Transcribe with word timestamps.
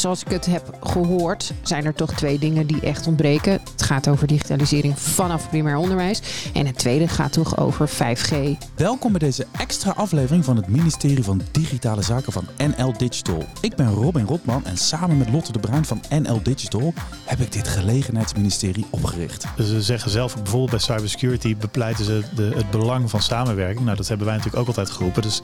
zoals 0.00 0.22
ik 0.24 0.30
het 0.30 0.46
heb 0.46 0.78
gehoord, 0.82 1.52
zijn 1.62 1.84
er 1.84 1.94
toch 1.94 2.12
twee 2.12 2.38
dingen 2.38 2.66
die 2.66 2.80
echt 2.80 3.06
ontbreken. 3.06 3.52
Het 3.52 3.82
gaat 3.82 4.08
over 4.08 4.26
digitalisering 4.26 4.98
vanaf 4.98 5.48
primair 5.48 5.76
onderwijs. 5.76 6.20
En 6.54 6.66
het 6.66 6.78
tweede 6.78 7.08
gaat 7.08 7.32
toch 7.32 7.58
over 7.58 7.88
5G. 7.88 8.34
Welkom 8.74 9.10
bij 9.10 9.20
deze 9.20 9.46
extra 9.58 9.90
aflevering 9.90 10.44
van 10.44 10.56
het 10.56 10.68
ministerie 10.68 11.24
van 11.24 11.40
Digitale 11.50 12.02
Zaken 12.02 12.32
van 12.32 12.44
NL 12.56 12.92
Digital. 12.96 13.44
Ik 13.60 13.76
ben 13.76 13.92
Robin 13.92 14.26
Rotman 14.26 14.64
en 14.64 14.76
samen 14.76 15.18
met 15.18 15.30
Lotte 15.30 15.52
de 15.52 15.58
Bruin 15.58 15.84
van 15.84 16.00
NL 16.08 16.42
Digital 16.42 16.92
heb 17.24 17.40
ik 17.40 17.52
dit 17.52 17.68
gelegenheidsministerie 17.68 18.86
opgericht. 18.90 19.46
Ze 19.56 19.82
zeggen 19.82 20.10
zelf 20.10 20.36
ook 20.36 20.42
bijvoorbeeld 20.42 20.70
bij 20.70 20.96
cybersecurity 20.96 21.56
bepleiten 21.56 22.04
ze 22.04 22.22
de, 22.34 22.50
het 22.54 22.70
belang 22.70 23.10
van 23.10 23.22
samenwerking. 23.22 23.84
Nou, 23.84 23.96
dat 23.96 24.08
hebben 24.08 24.26
wij 24.26 24.36
natuurlijk 24.36 24.62
ook 24.62 24.68
altijd 24.68 24.90
geroepen. 24.90 25.22
Dus 25.22 25.42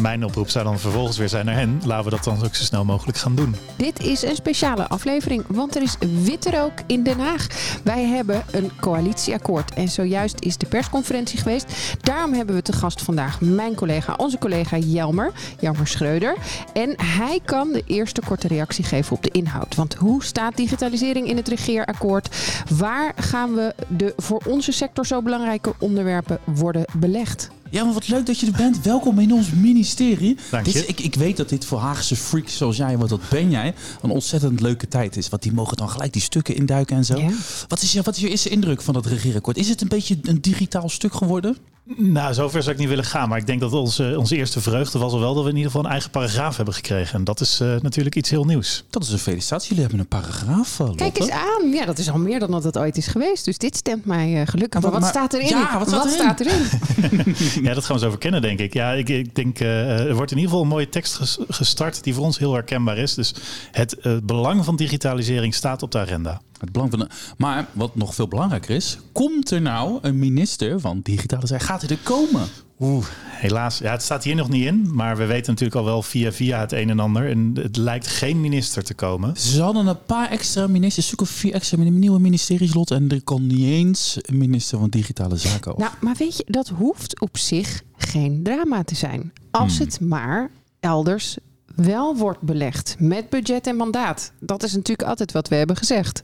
mijn 0.00 0.24
oproep 0.24 0.50
zou 0.50 0.64
dan 0.64 0.78
vervolgens 0.78 1.18
weer 1.18 1.28
zijn 1.28 1.46
naar 1.46 1.54
hen. 1.54 1.80
Laten 1.84 2.04
we 2.04 2.10
dat 2.10 2.24
dan 2.24 2.44
ook 2.44 2.54
zo 2.54 2.62
snel 2.62 2.84
mogelijk 2.84 3.18
gaan 3.18 3.34
doen. 3.34 3.56
Dit 3.76 3.93
is 4.02 4.22
een 4.22 4.34
speciale 4.34 4.88
aflevering, 4.88 5.44
want 5.48 5.76
er 5.76 5.82
is 5.82 5.96
witte 6.24 6.50
rook 6.50 6.72
in 6.86 7.02
Den 7.02 7.18
Haag. 7.18 7.46
Wij 7.84 8.04
hebben 8.04 8.42
een 8.50 8.70
coalitieakkoord 8.80 9.74
en 9.74 9.88
zojuist 9.88 10.36
is 10.40 10.56
de 10.56 10.66
persconferentie 10.66 11.38
geweest. 11.38 11.96
Daarom 12.00 12.32
hebben 12.32 12.54
we 12.54 12.62
te 12.62 12.72
gast 12.72 13.02
vandaag 13.02 13.40
mijn 13.40 13.74
collega, 13.74 14.14
onze 14.16 14.38
collega 14.38 14.76
Jelmer, 14.76 15.32
Jelmer 15.60 15.86
Schreuder. 15.86 16.36
En 16.72 16.94
hij 17.02 17.40
kan 17.44 17.72
de 17.72 17.82
eerste 17.86 18.22
korte 18.26 18.48
reactie 18.48 18.84
geven 18.84 19.16
op 19.16 19.22
de 19.22 19.30
inhoud. 19.30 19.74
Want 19.74 19.94
hoe 19.94 20.24
staat 20.24 20.56
digitalisering 20.56 21.28
in 21.28 21.36
het 21.36 21.48
regeerakkoord? 21.48 22.36
Waar 22.78 23.12
gaan 23.16 23.54
we 23.54 23.74
de 23.88 24.12
voor 24.16 24.42
onze 24.46 24.72
sector 24.72 25.06
zo 25.06 25.22
belangrijke 25.22 25.72
onderwerpen 25.78 26.38
worden 26.44 26.84
belegd? 26.92 27.50
Ja, 27.74 27.84
maar 27.84 27.94
wat 27.94 28.08
leuk 28.08 28.26
dat 28.26 28.40
je 28.40 28.46
er 28.46 28.52
bent. 28.52 28.82
Welkom 28.82 29.18
in 29.18 29.32
ons 29.32 29.50
ministerie. 29.50 30.36
Dank 30.50 30.64
Dit 30.64 30.74
je. 30.74 30.80
is- 30.80 30.86
ik, 30.86 31.00
ik 31.00 31.14
weet 31.14 31.36
dat 31.36 31.48
dit 31.48 31.64
voor 31.64 31.78
Haagse 31.78 32.16
freaks 32.16 32.56
zoals 32.56 32.76
jij, 32.76 32.96
want 32.98 33.10
dat 33.10 33.20
ben 33.30 33.50
jij, 33.50 33.74
een 34.02 34.10
ontzettend 34.10 34.60
leuke 34.60 34.88
tijd 34.88 35.16
is. 35.16 35.28
Want 35.28 35.42
die 35.42 35.52
mogen 35.52 35.76
dan 35.76 35.88
gelijk 35.90 36.12
die 36.12 36.22
stukken 36.22 36.54
induiken 36.56 36.96
en 36.96 37.04
zo. 37.04 37.18
Ja. 37.18 37.28
Wat, 37.68 37.82
is 37.82 37.92
je, 37.92 38.02
wat 38.02 38.16
is 38.16 38.22
je 38.22 38.28
eerste 38.28 38.48
indruk 38.48 38.82
van 38.82 38.94
dat 38.94 39.06
regeerakkoord? 39.06 39.56
Is 39.56 39.68
het 39.68 39.80
een 39.80 39.88
beetje 39.88 40.16
een 40.22 40.40
digitaal 40.40 40.88
stuk 40.88 41.14
geworden? 41.14 41.56
Nou, 41.96 42.34
zover 42.34 42.60
zou 42.62 42.74
ik 42.74 42.80
niet 42.80 42.88
willen 42.88 43.04
gaan. 43.04 43.28
Maar 43.28 43.38
ik 43.38 43.46
denk 43.46 43.60
dat 43.60 43.72
onze, 43.72 44.14
onze 44.18 44.36
eerste 44.36 44.60
vreugde 44.60 44.98
was 44.98 45.12
al 45.12 45.20
wel 45.20 45.34
dat 45.34 45.42
we 45.44 45.50
in 45.50 45.56
ieder 45.56 45.70
geval 45.70 45.84
een 45.86 45.92
eigen 45.92 46.10
paragraaf 46.10 46.56
hebben 46.56 46.74
gekregen. 46.74 47.14
En 47.18 47.24
dat 47.24 47.40
is 47.40 47.60
eh, 47.60 47.74
natuurlijk 47.80 48.16
iets 48.16 48.30
heel 48.30 48.44
nieuws. 48.44 48.84
Dat 48.90 49.02
is 49.02 49.08
een 49.10 49.18
felicitatie. 49.18 49.68
Jullie 49.68 49.82
hebben 49.82 50.00
een 50.00 50.06
paragraaf. 50.06 50.80
eh, 50.80 50.90
Kijk 50.96 51.18
eens 51.18 51.30
aan. 51.30 51.68
Ja, 51.72 51.84
dat 51.84 51.98
is 51.98 52.10
al 52.10 52.18
meer 52.18 52.38
dan 52.38 52.50
dat 52.50 52.64
het 52.64 52.78
ooit 52.78 52.96
is 52.96 53.06
geweest. 53.06 53.44
Dus 53.44 53.58
dit 53.58 53.76
stemt 53.76 54.04
mij 54.04 54.40
eh, 54.40 54.46
gelukkig. 54.46 54.80
Maar 54.82 54.90
Maar 54.90 55.00
wat 55.00 55.08
staat 55.08 55.32
erin? 55.32 55.48
Ja, 55.48 55.78
wat 55.78 55.88
staat 55.88 56.04
erin? 56.04 56.14
staat 56.18 56.40
erin? 56.40 57.63
Ja, 57.64 57.74
dat 57.74 57.84
gaan 57.84 57.96
we 57.96 58.02
zo 58.02 58.10
verkennen, 58.10 58.42
denk 58.42 58.58
ik. 58.58 58.72
Ja, 58.72 58.92
ik, 58.92 59.08
ik 59.08 59.34
denk, 59.34 59.60
eh, 59.60 59.98
er 60.06 60.14
wordt 60.14 60.30
in 60.30 60.36
ieder 60.36 60.50
geval 60.50 60.62
een 60.64 60.72
mooie 60.72 60.88
tekst 60.88 61.14
ges- 61.14 61.38
gestart 61.48 62.04
die 62.04 62.14
voor 62.14 62.24
ons 62.24 62.38
heel 62.38 62.52
herkenbaar 62.52 62.98
is. 62.98 63.14
Dus 63.14 63.34
het 63.72 63.96
belang 64.22 64.64
van 64.64 64.76
digitalisering 64.76 65.54
staat 65.54 65.82
op 65.82 65.90
de 65.90 65.98
agenda. 65.98 66.40
Het 66.64 66.72
belang 66.72 66.90
van 66.90 66.98
de, 66.98 67.08
maar 67.36 67.66
wat 67.72 67.96
nog 67.96 68.14
veel 68.14 68.28
belangrijker 68.28 68.74
is, 68.74 68.98
komt 69.12 69.50
er 69.50 69.60
nou 69.60 69.98
een 70.02 70.18
minister 70.18 70.80
van 70.80 71.00
digitale 71.02 71.46
zaken? 71.46 71.66
Gaat 71.66 71.80
hij 71.80 71.90
er 71.90 71.98
komen? 72.02 72.48
Oeh, 72.80 73.06
helaas. 73.24 73.78
Ja, 73.78 73.90
het 73.90 74.02
staat 74.02 74.24
hier 74.24 74.34
nog 74.34 74.48
niet 74.48 74.64
in. 74.66 74.94
Maar 74.94 75.16
we 75.16 75.24
weten 75.24 75.50
natuurlijk 75.50 75.78
al 75.78 75.84
wel 75.84 76.02
via 76.02 76.32
via 76.32 76.60
het 76.60 76.72
een 76.72 76.90
en 76.90 77.00
ander. 77.00 77.30
En 77.30 77.50
het 77.54 77.76
lijkt 77.76 78.06
geen 78.06 78.40
minister 78.40 78.84
te 78.84 78.94
komen. 78.94 79.36
Ze 79.36 79.62
hadden 79.62 79.86
een 79.86 80.04
paar 80.06 80.30
extra 80.30 80.66
ministers, 80.66 81.08
zoeken 81.08 81.26
vier 81.26 81.52
extra 81.52 81.76
nieuwe 81.82 82.20
ministeries, 82.20 82.74
Lot. 82.74 82.90
En 82.90 83.08
er 83.08 83.22
kon 83.22 83.46
niet 83.46 83.64
eens 83.66 84.16
een 84.20 84.38
minister 84.38 84.78
van 84.78 84.88
digitale 84.88 85.36
zaken 85.36 85.70
over. 85.72 85.84
Nou, 85.84 85.94
maar 86.00 86.14
weet 86.18 86.36
je, 86.36 86.44
dat 86.46 86.68
hoeft 86.68 87.20
op 87.20 87.38
zich 87.38 87.82
geen 87.96 88.42
drama 88.42 88.84
te 88.84 88.94
zijn. 88.94 89.32
Als 89.50 89.76
Hmm. 89.76 89.86
het 89.86 90.00
maar 90.00 90.50
elders 90.80 91.36
wel 91.76 92.16
wordt 92.16 92.40
belegd 92.40 92.96
met 92.98 93.28
budget 93.30 93.66
en 93.66 93.76
mandaat. 93.76 94.32
Dat 94.40 94.62
is 94.62 94.72
natuurlijk 94.72 95.08
altijd 95.08 95.32
wat 95.32 95.48
we 95.48 95.54
hebben 95.54 95.76
gezegd. 95.76 96.22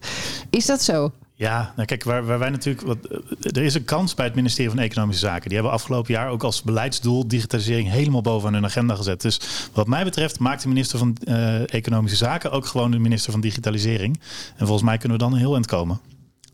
Is 0.51 0.67
dat 0.67 0.83
zo? 0.83 1.13
Ja, 1.35 1.73
nou 1.77 1.87
kijk, 1.87 2.05
waar, 2.05 2.27
waar 2.27 2.39
wij 2.39 2.51
natuurlijk. 2.51 2.87
Wat, 2.87 2.97
eh, 3.07 3.19
er 3.57 3.63
is 3.63 3.75
een 3.75 3.85
kans 3.85 4.15
bij 4.15 4.27
het 4.27 4.35
ministerie 4.35 4.71
van 4.71 4.79
Economische 4.79 5.27
Zaken. 5.27 5.45
Die 5.49 5.55
hebben 5.55 5.73
afgelopen 5.73 6.13
jaar 6.15 6.29
ook 6.29 6.43
als 6.43 6.63
beleidsdoel 6.63 7.29
digitalisering 7.29 7.91
helemaal 7.91 8.21
bovenaan 8.21 8.55
hun 8.55 8.65
agenda 8.65 8.95
gezet. 8.95 9.21
Dus 9.21 9.41
wat 9.73 9.87
mij 9.87 10.05
betreft 10.05 10.39
maakt 10.39 10.63
de 10.63 10.69
minister 10.69 10.99
van 10.99 11.17
eh, 11.25 11.75
Economische 11.75 12.17
Zaken 12.17 12.51
ook 12.51 12.67
gewoon 12.67 12.91
de 12.91 12.99
minister 12.99 13.33
van 13.33 13.41
Digitalisering. 13.41 14.21
En 14.57 14.67
volgens 14.67 14.83
mij 14.83 14.99
kunnen 14.99 15.19
we 15.19 15.25
dan 15.25 15.33
een 15.33 15.39
heel 15.39 15.55
eind 15.55 15.67
komen. 15.67 16.01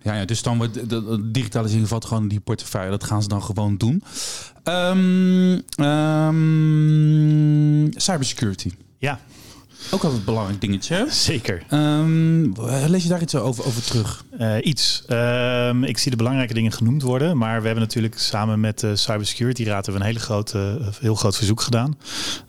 Ja, 0.03 0.15
ja, 0.15 0.25
dus 0.25 0.43
dan 0.43 0.56
wordt 0.59 0.75
de, 0.75 0.87
de- 0.87 1.05
de 1.05 1.31
digitalisering 1.31 1.89
valt 1.89 2.05
gewoon 2.05 2.23
in 2.23 2.29
die 2.29 2.41
portefeuille. 2.41 2.91
Dat 2.91 3.05
gaan 3.05 3.23
ze 3.23 3.29
dan 3.29 3.43
gewoon 3.43 3.77
doen. 3.77 4.03
Ehm, 4.62 5.61
ehm, 6.56 7.87
cybersecurity. 7.97 8.71
Ja, 8.99 9.21
Ook 9.91 10.03
altijd 10.03 10.12
een 10.12 10.25
belangrijk 10.25 10.61
dingetje. 10.61 10.95
hè? 10.95 11.11
zeker. 11.11 11.62
Ehm, 11.69 12.43
lees 12.87 13.03
je 13.03 13.09
daar 13.09 13.23
iets 13.23 13.34
over, 13.34 13.65
over 13.67 13.83
terug? 13.83 14.25
Eh, 14.39 14.55
iets. 14.62 15.03
Ehm, 15.07 15.84
ik 15.84 15.99
zie 15.99 16.11
de 16.11 16.17
belangrijke 16.17 16.55
dingen 16.55 16.73
genoemd 16.73 17.03
worden. 17.03 17.37
Maar 17.39 17.59
we 17.61 17.65
hebben 17.67 17.85
natuurlijk 17.85 18.19
samen 18.19 18.61
met 18.61 18.79
de 18.81 18.97
Cybersecurity 18.97 19.65
Raad 19.65 19.87
een 19.87 20.03
hele 20.03 20.19
grote, 20.19 20.79
eh, 20.81 20.87
heel 21.01 21.15
groot 21.15 21.37
verzoek 21.37 21.61
gedaan. 21.61 21.99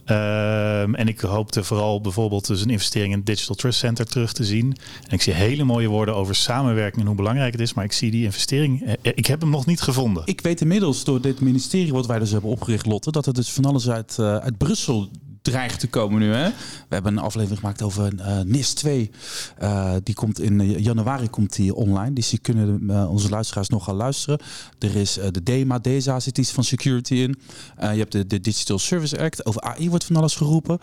Ehm, 0.06 0.96
en 0.96 1.08
ik 1.08 1.20
hoopte 1.20 1.64
vooral 1.64 2.02
bijvoorbeeld 2.02 2.48
dus 2.48 2.62
een 2.62 2.70
investering 2.70 3.12
in 3.12 3.18
het 3.18 3.28
Digital 3.28 3.56
Trust 3.56 3.80
Center 3.80 4.06
terug 4.06 4.34
te 4.34 4.44
zien. 4.44 4.76
En 5.08 5.14
ik 5.14 5.22
zie 5.22 5.34
hele 5.34 5.64
mooie 5.64 5.88
woorden 5.88 6.16
over 6.16 6.36
samenwerking 6.36 7.02
en 7.02 7.08
hoe 7.08 7.16
belangrijk 7.16 7.52
het 7.52 7.62
is. 7.62 7.74
Maar 7.74 7.84
ik 7.86 7.92
zie 7.94 8.12
die 8.12 8.24
investering, 8.24 8.86
eh, 8.86 9.12
ik 9.16 9.26
heb 9.26 9.42
hem 9.42 9.50
nog 9.50 9.66
niet 9.66 9.82
gevonden. 9.82 10.22
Ik 10.26 10.42
weet 10.42 10.62
inmiddels 10.62 11.04
door 11.04 11.22
dit 11.22 11.40
ministerie 11.40 11.92
wat 11.94 12.06
wij 12.08 12.20
dus 12.20 12.32
hebben 12.32 12.50
opgericht, 12.50 12.86
Lotte, 12.86 13.12
dat 13.12 13.26
er 13.26 13.34
dus 13.34 13.52
van 13.52 13.66
alles 13.66 13.90
uit, 13.90 14.16
eh, 14.20 14.36
uit 14.38 14.58
Brussel 14.58 15.10
dreigt 15.52 15.80
te 15.80 15.88
komen 15.88 16.20
nu. 16.20 16.34
Hè? 16.34 16.50
We 16.50 16.94
hebben 16.96 17.18
een 17.18 17.24
aflevering 17.24 17.60
gemaakt 17.60 17.82
over 17.82 18.20
eh, 18.20 18.40
NIS 18.42 18.74
2. 18.74 19.12
Eh, 19.58 19.94
die 20.04 20.16
komt 20.16 20.40
in 20.40 20.82
januari 20.82 21.30
komt 21.30 21.56
die 21.56 21.76
online. 21.76 22.14
Dus 22.14 22.30
die 22.30 22.40
kunnen 22.40 22.90
eh, 22.90 23.10
onze 23.12 23.30
luisteraars 23.30 23.70
nog 23.70 23.84
gaan 23.84 23.96
luisteren. 23.96 24.40
Er 24.80 24.96
is 24.96 25.20
de 25.32 25.44
DEMA, 25.44 25.80
DESA 25.80 26.20
zit 26.20 26.38
iets 26.38 26.52
van 26.52 26.64
security 26.64 27.14
in. 27.14 27.40
Je 27.80 27.86
hebt 27.86 28.12
de, 28.12 28.28
de 28.28 28.40
Digital 28.40 28.80
Service 28.80 29.20
Act. 29.20 29.46
Over 29.46 29.62
AI 29.62 29.90
wordt 29.90 30.06
van 30.06 30.16
alles 30.16 30.36
geroepen. 30.36 30.80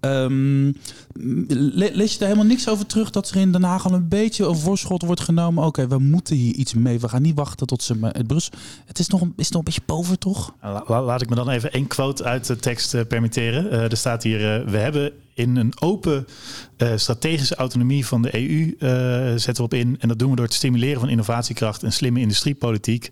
Ehm, 0.00 0.66
le- 1.48 1.90
lees 1.92 2.12
je 2.12 2.18
daar 2.18 2.28
helemaal 2.28 2.50
niks 2.50 2.68
over 2.68 2.86
terug 2.86 3.10
dat 3.10 3.30
er 3.30 3.36
in 3.36 3.52
Den 3.52 3.62
Haag 3.62 3.84
al 3.86 3.92
een 3.92 4.08
beetje 4.08 4.46
een 4.46 4.56
voorschot 4.56 5.02
wordt 5.02 5.20
genomen? 5.20 5.64
Oké, 5.64 5.86
we 5.88 5.98
moeten 5.98 6.36
hier 6.36 6.54
iets 6.54 6.74
mee. 6.74 7.00
We 7.00 7.08
gaan 7.08 7.22
niet 7.22 7.34
wachten 7.36 7.66
tot 7.66 7.82
ze 7.82 8.10
Brussel. 8.26 8.52
Het 8.84 8.98
is 8.98 9.08
nog 9.08 9.20
een, 9.20 9.32
is 9.36 9.48
nog 9.48 9.58
een 9.58 9.64
beetje 9.64 9.80
boven, 9.86 10.18
toch? 10.18 10.54
La- 10.62 10.84
la- 10.86 11.02
laat 11.02 11.22
ik 11.22 11.28
me 11.28 11.34
dan 11.34 11.48
even 11.50 11.72
één 11.72 11.86
quote 11.86 12.24
uit 12.24 12.46
de 12.46 12.56
tekst 12.56 12.94
eh, 12.94 13.00
permitteren. 13.08 13.70
Eh, 13.70 13.90
er 13.90 13.96
staat 13.96 14.22
hier: 14.22 14.54
eh, 14.60 14.68
We 14.68 14.76
hebben 14.78 15.12
in 15.34 15.56
een 15.56 15.72
open 15.80 16.26
strategische 16.96 17.54
autonomie 17.54 18.06
van 18.06 18.22
de 18.22 18.30
EU 18.36 18.76
eh, 18.78 18.88
zetten 19.38 19.56
we 19.56 19.62
op 19.62 19.74
in. 19.74 19.96
En 19.98 20.08
dat 20.08 20.18
doen 20.18 20.30
we 20.30 20.36
door 20.36 20.44
het 20.44 20.54
stimuleren 20.54 21.00
van 21.00 21.08
innovatiekracht 21.08 21.82
en 21.82 21.92
slimme 21.92 22.20
industriepolitiek. 22.20 23.08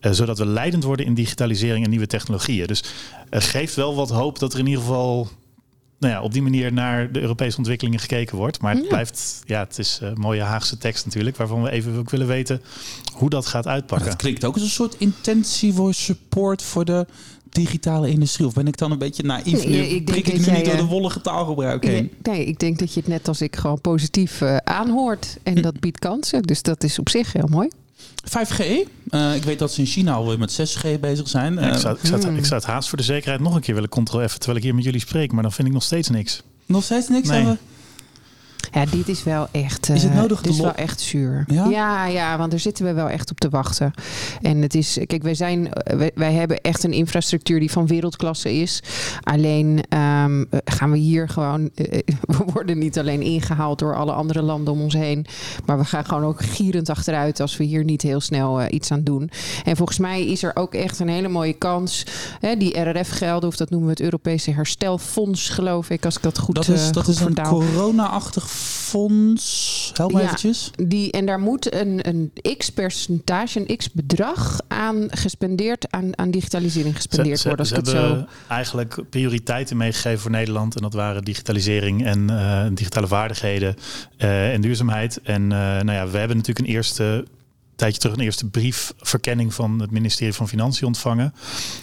zodat 0.00 0.38
we 0.38 0.46
leidend 0.46 0.84
worden 0.84 1.06
in 1.06 1.14
digitalisering 1.14 1.84
en 1.84 1.90
nieuwe 1.90 2.06
technologieën. 2.06 2.66
Dus 2.66 2.84
het 3.30 3.44
geeft 3.44 3.74
wel 3.74 3.94
wat 3.94 4.10
hoop 4.10 4.38
dat 4.38 4.52
er 4.52 4.58
in 4.58 4.66
ieder 4.66 4.82
geval 4.82 5.28
nou 5.98 6.12
ja, 6.12 6.22
op 6.22 6.32
die 6.32 6.42
manier 6.42 6.72
naar 6.72 7.12
de 7.12 7.20
Europese 7.20 7.56
ontwikkelingen 7.58 8.00
gekeken 8.00 8.36
wordt. 8.36 8.60
Maar 8.60 8.74
het 8.74 8.82
Ja. 8.82 8.88
blijft, 8.88 9.40
ja, 9.44 9.58
het 9.60 9.78
is 9.78 9.98
een 10.02 10.18
mooie 10.20 10.42
Haagse 10.42 10.78
tekst 10.78 11.04
natuurlijk, 11.04 11.36
waarvan 11.36 11.62
we 11.62 11.70
even 11.70 11.96
ook 11.96 12.10
willen 12.10 12.26
weten 12.26 12.62
hoe 13.12 13.30
dat 13.30 13.46
gaat 13.46 13.66
uitpakken. 13.66 14.08
dat 14.08 14.16
klinkt 14.16 14.44
ook 14.44 14.54
als 14.54 14.62
een 14.62 14.68
soort 14.68 14.94
intentie 14.98 15.72
voor 15.72 15.94
support 15.94 16.62
voor 16.62 16.84
de 16.84 17.06
digitale 17.50 18.08
industrie. 18.10 18.46
Of 18.46 18.54
ben 18.54 18.66
ik 18.66 18.76
dan 18.76 18.90
een 18.90 18.98
beetje 18.98 19.22
naïef? 19.22 19.64
Nee, 19.64 19.66
Nu 19.68 19.76
ik 19.78 20.06
denk 20.06 20.18
ik 20.18 20.24
dat 20.26 20.34
nu 20.36 20.44
jij, 20.44 20.54
niet 20.56 20.64
door 20.64 20.76
de 20.76 20.82
eh, 20.82 20.88
wollige 20.88 21.20
taalgebruik 21.20 21.84
heen. 21.84 21.92
Nee, 22.22 22.34
nee, 22.36 22.44
ik 22.44 22.58
denk 22.58 22.78
dat 22.78 22.94
je 22.94 23.00
het 23.00 23.08
net 23.08 23.28
als 23.28 23.40
ik 23.40 23.56
gewoon 23.56 23.80
positief 23.80 24.40
eh, 24.40 24.56
aanhoort. 24.56 25.38
En 25.42 25.62
dat 25.62 25.80
biedt 25.80 25.98
kansen. 25.98 26.42
Dus 26.42 26.62
dat 26.62 26.84
is 26.84 26.98
op 26.98 27.08
zich 27.08 27.32
heel 27.32 27.48
mooi. 27.50 27.68
5G. 28.24 28.58
Eh, 29.08 29.34
ik 29.34 29.42
weet 29.44 29.58
dat 29.58 29.72
ze 29.72 29.80
in 29.80 29.86
China 29.86 30.12
alweer 30.12 30.38
met 30.38 30.52
6G 30.60 31.00
bezig 31.00 31.28
zijn. 31.28 31.54
Ja, 31.54 31.60
ik, 31.72 31.78
zou, 31.78 31.94
ik, 31.94 32.00
zou 32.02 32.14
het, 32.14 32.24
Hmm. 32.24 32.36
ik 32.36 32.44
zou 32.44 32.60
het 32.60 32.70
haast 32.70 32.88
voor 32.88 32.98
de 32.98 33.04
zekerheid 33.04 33.40
nog 33.40 33.54
een 33.54 33.60
keer 33.60 33.74
willen 33.74 33.88
controleren, 33.88 34.28
even 34.28 34.38
terwijl 34.40 34.58
ik 34.58 34.64
hier 34.66 34.74
met 34.74 34.84
jullie 34.84 35.00
spreek, 35.00 35.32
maar 35.32 35.42
dan 35.42 35.52
vind 35.52 35.68
ik 35.68 35.74
nog 35.74 35.82
steeds 35.82 36.08
niks. 36.08 36.42
nog 36.66 36.84
steeds 36.84 37.08
niks 37.08 37.28
Nee. 37.28 37.56
Ja, 38.72 38.84
dit 38.84 39.08
is 39.08 39.24
wel 39.24 39.46
echt. 39.50 39.88
Is 39.88 40.02
het 40.02 40.12
eh, 40.12 40.18
nodig, 40.18 40.40
Dit 40.40 40.52
is 40.52 40.60
wel 40.60 40.74
echt 40.74 41.00
zuur. 41.00 41.44
Ja? 41.46 41.66
Ja? 41.66 42.06
ja, 42.06 42.38
want 42.38 42.50
daar 42.50 42.60
zitten 42.60 42.84
we 42.84 42.92
wel 42.92 43.08
echt 43.08 43.30
op 43.30 43.40
te 43.40 43.48
wachten. 43.48 43.92
En 44.42 44.62
het 44.62 44.74
is, 44.74 44.98
kijk, 45.06 45.22
wij 45.22 45.34
zijn, 45.34 45.72
eh, 45.72 45.96
wij, 45.96 46.10
wij 46.14 46.32
hebben 46.32 46.60
echt 46.60 46.84
een 46.84 46.92
infrastructuur 46.92 47.60
die 47.60 47.70
van 47.70 47.86
wereldklasse 47.86 48.52
is. 48.54 48.82
Alleen 49.22 49.84
ehm, 49.88 50.44
eh, 50.50 50.58
gaan 50.64 50.90
we 50.90 50.98
hier 50.98 51.28
gewoon, 51.28 51.70
eh, 51.74 51.98
we 52.36 52.44
worden 52.52 52.78
niet 52.78 52.98
alleen 52.98 53.22
ingehaald 53.22 53.78
door 53.78 53.96
alle 53.96 54.12
andere 54.12 54.42
landen 54.42 54.72
om 54.72 54.80
ons 54.80 54.94
heen, 54.94 55.26
maar 55.64 55.78
we 55.78 55.84
gaan 55.84 56.04
gewoon 56.04 56.24
ook 56.24 56.42
gierend 56.42 56.88
achteruit 56.88 57.40
als 57.40 57.56
we 57.56 57.64
hier 57.64 57.84
niet 57.84 58.02
heel 58.02 58.20
snel 58.20 58.72
iets 58.72 58.90
aan 58.90 59.02
doen. 59.02 59.30
En 59.64 59.76
volgens 59.76 59.98
mij 59.98 60.26
is 60.26 60.42
er 60.42 60.50
ook 60.54 60.74
echt 60.74 60.98
een 60.98 61.08
hele 61.08 61.28
mooie 61.28 61.52
kans. 61.52 62.06
Hè, 62.40 62.56
die 62.56 62.80
RRF-gelden, 62.80 63.48
of 63.48 63.56
dat 63.56 63.70
noemen 63.70 63.88
we 63.88 63.94
het 63.94 64.02
Europese 64.02 64.50
Herstelfonds, 64.50 65.48
geloof 65.48 65.90
ik, 65.90 66.04
als 66.04 66.16
ik 66.16 66.22
dat 66.22 66.38
goed 66.38 66.54
Dat 66.54 66.68
is, 66.68 66.92
dat 66.92 67.08
is 67.08 67.20
een 67.20 67.34
corona-achtig 67.42 68.50
fonds. 68.58 69.90
Help 69.94 70.12
me 70.12 70.18
Ja. 70.18 70.24
eventjes. 70.24 70.70
Die, 70.86 71.12
en 71.12 71.26
daar 71.26 71.40
moet 71.40 71.74
een, 71.74 72.08
een 72.08 72.32
x-percentage, 72.58 73.64
een 73.66 73.76
x-bedrag 73.76 74.60
aan 74.68 75.06
gespendeerd, 75.10 75.90
aan, 75.90 76.18
aan 76.18 76.30
digitalisering 76.30 76.96
gespendeerd 76.96 77.42
worden. 77.42 77.60
Als 77.60 77.68
ze 77.68 77.74
ik 77.74 77.84
het 77.84 77.92
hebben 77.92 78.18
zo... 78.18 78.52
eigenlijk 78.52 79.02
prioriteiten 79.10 79.76
meegegeven 79.76 80.18
voor 80.18 80.30
Nederland. 80.30 80.76
En 80.76 80.82
dat 80.82 80.92
waren 80.92 81.24
digitalisering 81.24 82.04
en 82.04 82.30
eh, 82.30 82.66
digitale 82.72 83.06
vaardigheden 83.06 83.74
eh, 84.16 84.52
en 84.52 84.60
duurzaamheid. 84.60 85.20
En 85.22 85.42
eh, 85.42 85.58
nou 85.58 85.92
ja, 85.92 86.08
we 86.08 86.18
hebben 86.18 86.36
natuurlijk 86.36 86.66
een 86.68 86.74
eerste 86.74 87.24
tijdje 87.78 88.00
terug 88.00 88.16
een 88.16 88.22
eerste 88.22 88.48
briefverkenning 88.48 89.54
van 89.54 89.80
het 89.80 89.90
ministerie 89.90 90.34
van 90.34 90.48
Financiën 90.48 90.86
ontvangen. 90.86 91.34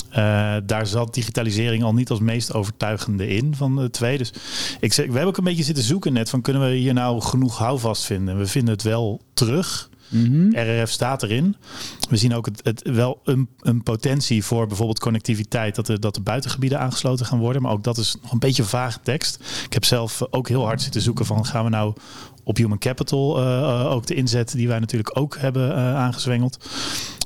Eh, 0.10 0.56
daar 0.64 0.88
zat 0.88 1.14
digitalisering 1.14 1.84
al 1.84 1.94
niet 1.94 2.10
als 2.10 2.20
meest 2.20 2.54
overtuigende 2.54 3.28
in 3.28 3.56
van 3.56 3.76
de 3.76 3.90
twee. 3.90 4.18
Dus 4.18 4.34
ik 4.80 4.94
zeg, 4.94 5.06
we 5.06 5.12
hebben 5.12 5.30
ook 5.30 5.38
een 5.38 5.44
beetje 5.44 5.64
zitten 5.64 5.84
zoeken 5.84 6.14
net 6.14 6.30
van 6.30 6.42
kunnen 6.42 6.70
we 6.70 6.76
hier 6.76 6.94
nou 6.94 7.22
genoeg 7.22 7.58
houvast 7.58 8.06
vinden. 8.06 8.38
We 8.38 8.48
vinden 8.48 8.74
het 8.74 8.84
wel 8.84 9.22
terug. 9.34 9.90
Mhm. 10.10 10.56
RRF 10.56 10.92
staat 10.92 11.24
erin. 11.24 11.56
We 12.10 12.18
zien 12.18 12.34
ook 12.34 12.46
het, 12.46 12.62
het 12.64 12.90
wel 12.90 13.22
een, 13.24 13.50
een 13.60 13.84
potentie 13.84 14.44
voor 14.44 14.68
bijvoorbeeld 14.68 15.00
connectiviteit, 15.00 15.76
dat 15.76 15.86
de, 15.86 16.00
dat 16.00 16.16
de 16.16 16.22
buitengebieden 16.22 16.80
aangesloten 16.80 17.26
gaan 17.26 17.40
worden. 17.40 17.62
Maar 17.62 17.72
ook 17.72 17.84
dat 17.84 17.98
is 17.98 18.16
nog 18.22 18.32
een 18.32 18.40
beetje 18.40 18.64
vage 18.64 19.00
tekst. 19.04 19.40
Ik 19.66 19.74
heb 19.74 19.86
zelf 19.86 20.22
ook 20.30 20.48
heel 20.48 20.66
hard 20.66 20.82
zitten 20.82 21.02
zoeken 21.02 21.26
van 21.26 21.46
gaan 21.46 21.64
we 21.64 21.70
nou 21.70 21.94
op 22.48 22.58
human 22.58 22.78
capital 22.78 23.38
eh, 23.38 23.58
eh, 23.60 23.92
ook 23.92 24.06
de 24.06 24.16
inzet 24.16 24.52
die 24.52 24.68
wij 24.68 24.80
natuurlijk 24.80 25.18
ook 25.20 25.38
hebben 25.38 25.72
eh, 25.76 25.96
aangezwengeld 25.96 26.58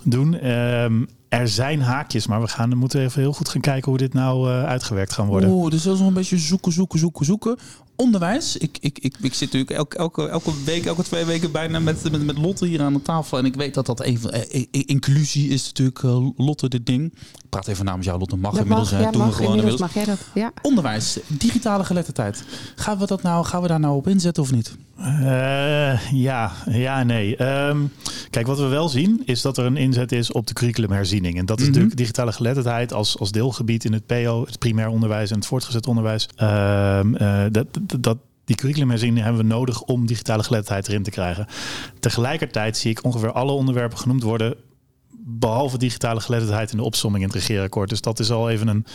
doen. 0.03 0.33
Ehm, 0.39 1.03
er 1.29 1.47
zijn 1.47 1.81
haakjes, 1.81 2.27
maar 2.27 2.41
we 2.41 2.47
gaan, 2.47 2.77
moeten 2.77 3.01
even 3.01 3.21
heel 3.21 3.33
goed 3.33 3.49
gaan 3.49 3.61
kijken 3.61 3.89
hoe 3.89 3.97
dit 3.97 4.13
nou 4.13 4.49
eh, 4.49 4.63
uitgewerkt 4.63 5.13
gaan 5.13 5.27
worden. 5.27 5.49
Oeh, 5.49 5.71
dus 5.71 5.83
dat 5.83 5.93
is 5.93 5.99
nog 5.99 6.07
een 6.07 6.13
beetje 6.13 6.37
zoeken, 6.37 6.71
zoeken, 6.71 6.99
zoeken, 6.99 7.25
zoeken. 7.25 7.57
Onderwijs. 7.95 8.57
Ik, 8.57 8.77
ik, 8.81 8.99
ik, 8.99 9.15
ik 9.21 9.33
zit 9.33 9.41
natuurlijk 9.53 9.71
elke, 9.71 9.97
elke, 9.97 10.27
elke 10.27 10.51
week, 10.65 10.85
elke 10.85 11.03
twee 11.03 11.25
weken 11.25 11.51
bijna 11.51 11.79
met, 11.79 12.11
met, 12.11 12.25
met 12.25 12.37
Lotte 12.37 12.65
hier 12.65 12.81
aan 12.81 12.93
de 12.93 13.01
tafel. 13.01 13.37
En 13.37 13.45
ik 13.45 13.55
weet 13.55 13.73
dat 13.73 13.85
dat 13.85 14.05
een 14.05 14.19
van... 14.19 14.29
eh, 14.31 14.41
eh, 14.61 14.65
inclusie 14.71 15.49
is 15.49 15.65
natuurlijk 15.73 16.01
Lotte 16.37 16.67
dit 16.69 16.85
ding. 16.85 17.13
Ik 17.13 17.49
praat 17.49 17.67
even 17.67 17.85
namens 17.85 18.05
jou, 18.05 18.19
Lotte. 18.19 18.35
Mag 18.35 18.51
Dat 18.51 18.61
inmiddels. 18.61 18.91
mag, 18.91 19.01
ja, 19.01 19.11
Doen 19.11 19.25
we 19.25 19.31
gewoon 19.31 19.55
Inmiddels 19.57 19.79
inmiddels. 19.81 19.95
mag 19.95 20.05
jij 20.05 20.15
dat. 20.33 20.43
Ja. 20.43 20.51
Onderwijs, 20.61 21.19
digitale 21.27 21.83
geletterdheid. 21.83 22.43
Gaan 22.75 22.97
we, 22.97 23.05
dat 23.07 23.21
nou, 23.21 23.45
gaan 23.45 23.61
we 23.61 23.67
daar 23.67 23.79
nou 23.79 23.95
op 23.95 24.07
inzetten 24.07 24.43
of 24.43 24.51
niet? 24.51 24.75
Eh, 25.01 26.11
ja, 26.11 26.51
ja 26.69 27.03
nee. 27.03 27.35
Ehm, 27.35 27.77
kijk, 28.29 28.47
wat 28.47 28.59
we 28.59 28.65
wel 28.67 28.89
zien 28.89 29.21
is 29.25 29.41
dat 29.41 29.57
er 29.57 29.65
een 29.65 29.77
inzet 29.77 30.11
is 30.11 30.31
op 30.31 30.47
de 30.47 30.53
curriculumherziening. 30.53 31.37
En 31.37 31.45
dat 31.45 31.57
is 31.57 31.63
Mhm. 31.63 31.71
natuurlijk 31.73 31.97
digitale 31.97 32.31
geletterdheid 32.31 32.93
als, 32.93 33.19
als 33.19 33.31
deelgebied 33.31 33.85
in 33.85 33.93
het 33.93 34.05
PO, 34.05 34.45
het 34.45 34.59
primair 34.59 34.87
onderwijs 34.87 35.29
en 35.29 35.35
het 35.35 35.45
voortgezet 35.45 35.87
onderwijs. 35.87 36.27
Ehm, 36.35 37.15
eh, 37.15 37.43
dat, 37.51 37.67
dat, 37.81 38.03
dat, 38.03 38.17
die 38.45 38.55
curriculumherziening 38.55 39.23
hebben 39.23 39.41
we 39.41 39.47
nodig 39.47 39.81
om 39.81 40.05
digitale 40.05 40.43
geletterdheid 40.43 40.87
erin 40.87 41.03
te 41.03 41.09
krijgen. 41.11 41.45
Tegelijkertijd 41.99 42.77
zie 42.77 42.91
ik 42.91 43.03
ongeveer 43.03 43.31
alle 43.31 43.51
onderwerpen 43.51 43.97
genoemd 43.97 44.23
worden, 44.23 44.55
behalve 45.17 45.77
digitale 45.77 46.19
geletterdheid 46.21 46.71
in 46.71 46.77
de 46.77 46.83
opsomming 46.83 47.23
in 47.23 47.29
het 47.29 47.39
regeerakkoord. 47.39 47.89
Dus 47.89 48.01
dat 48.01 48.19
is 48.19 48.31
al 48.31 48.49
even 48.49 48.67
een 48.67 48.85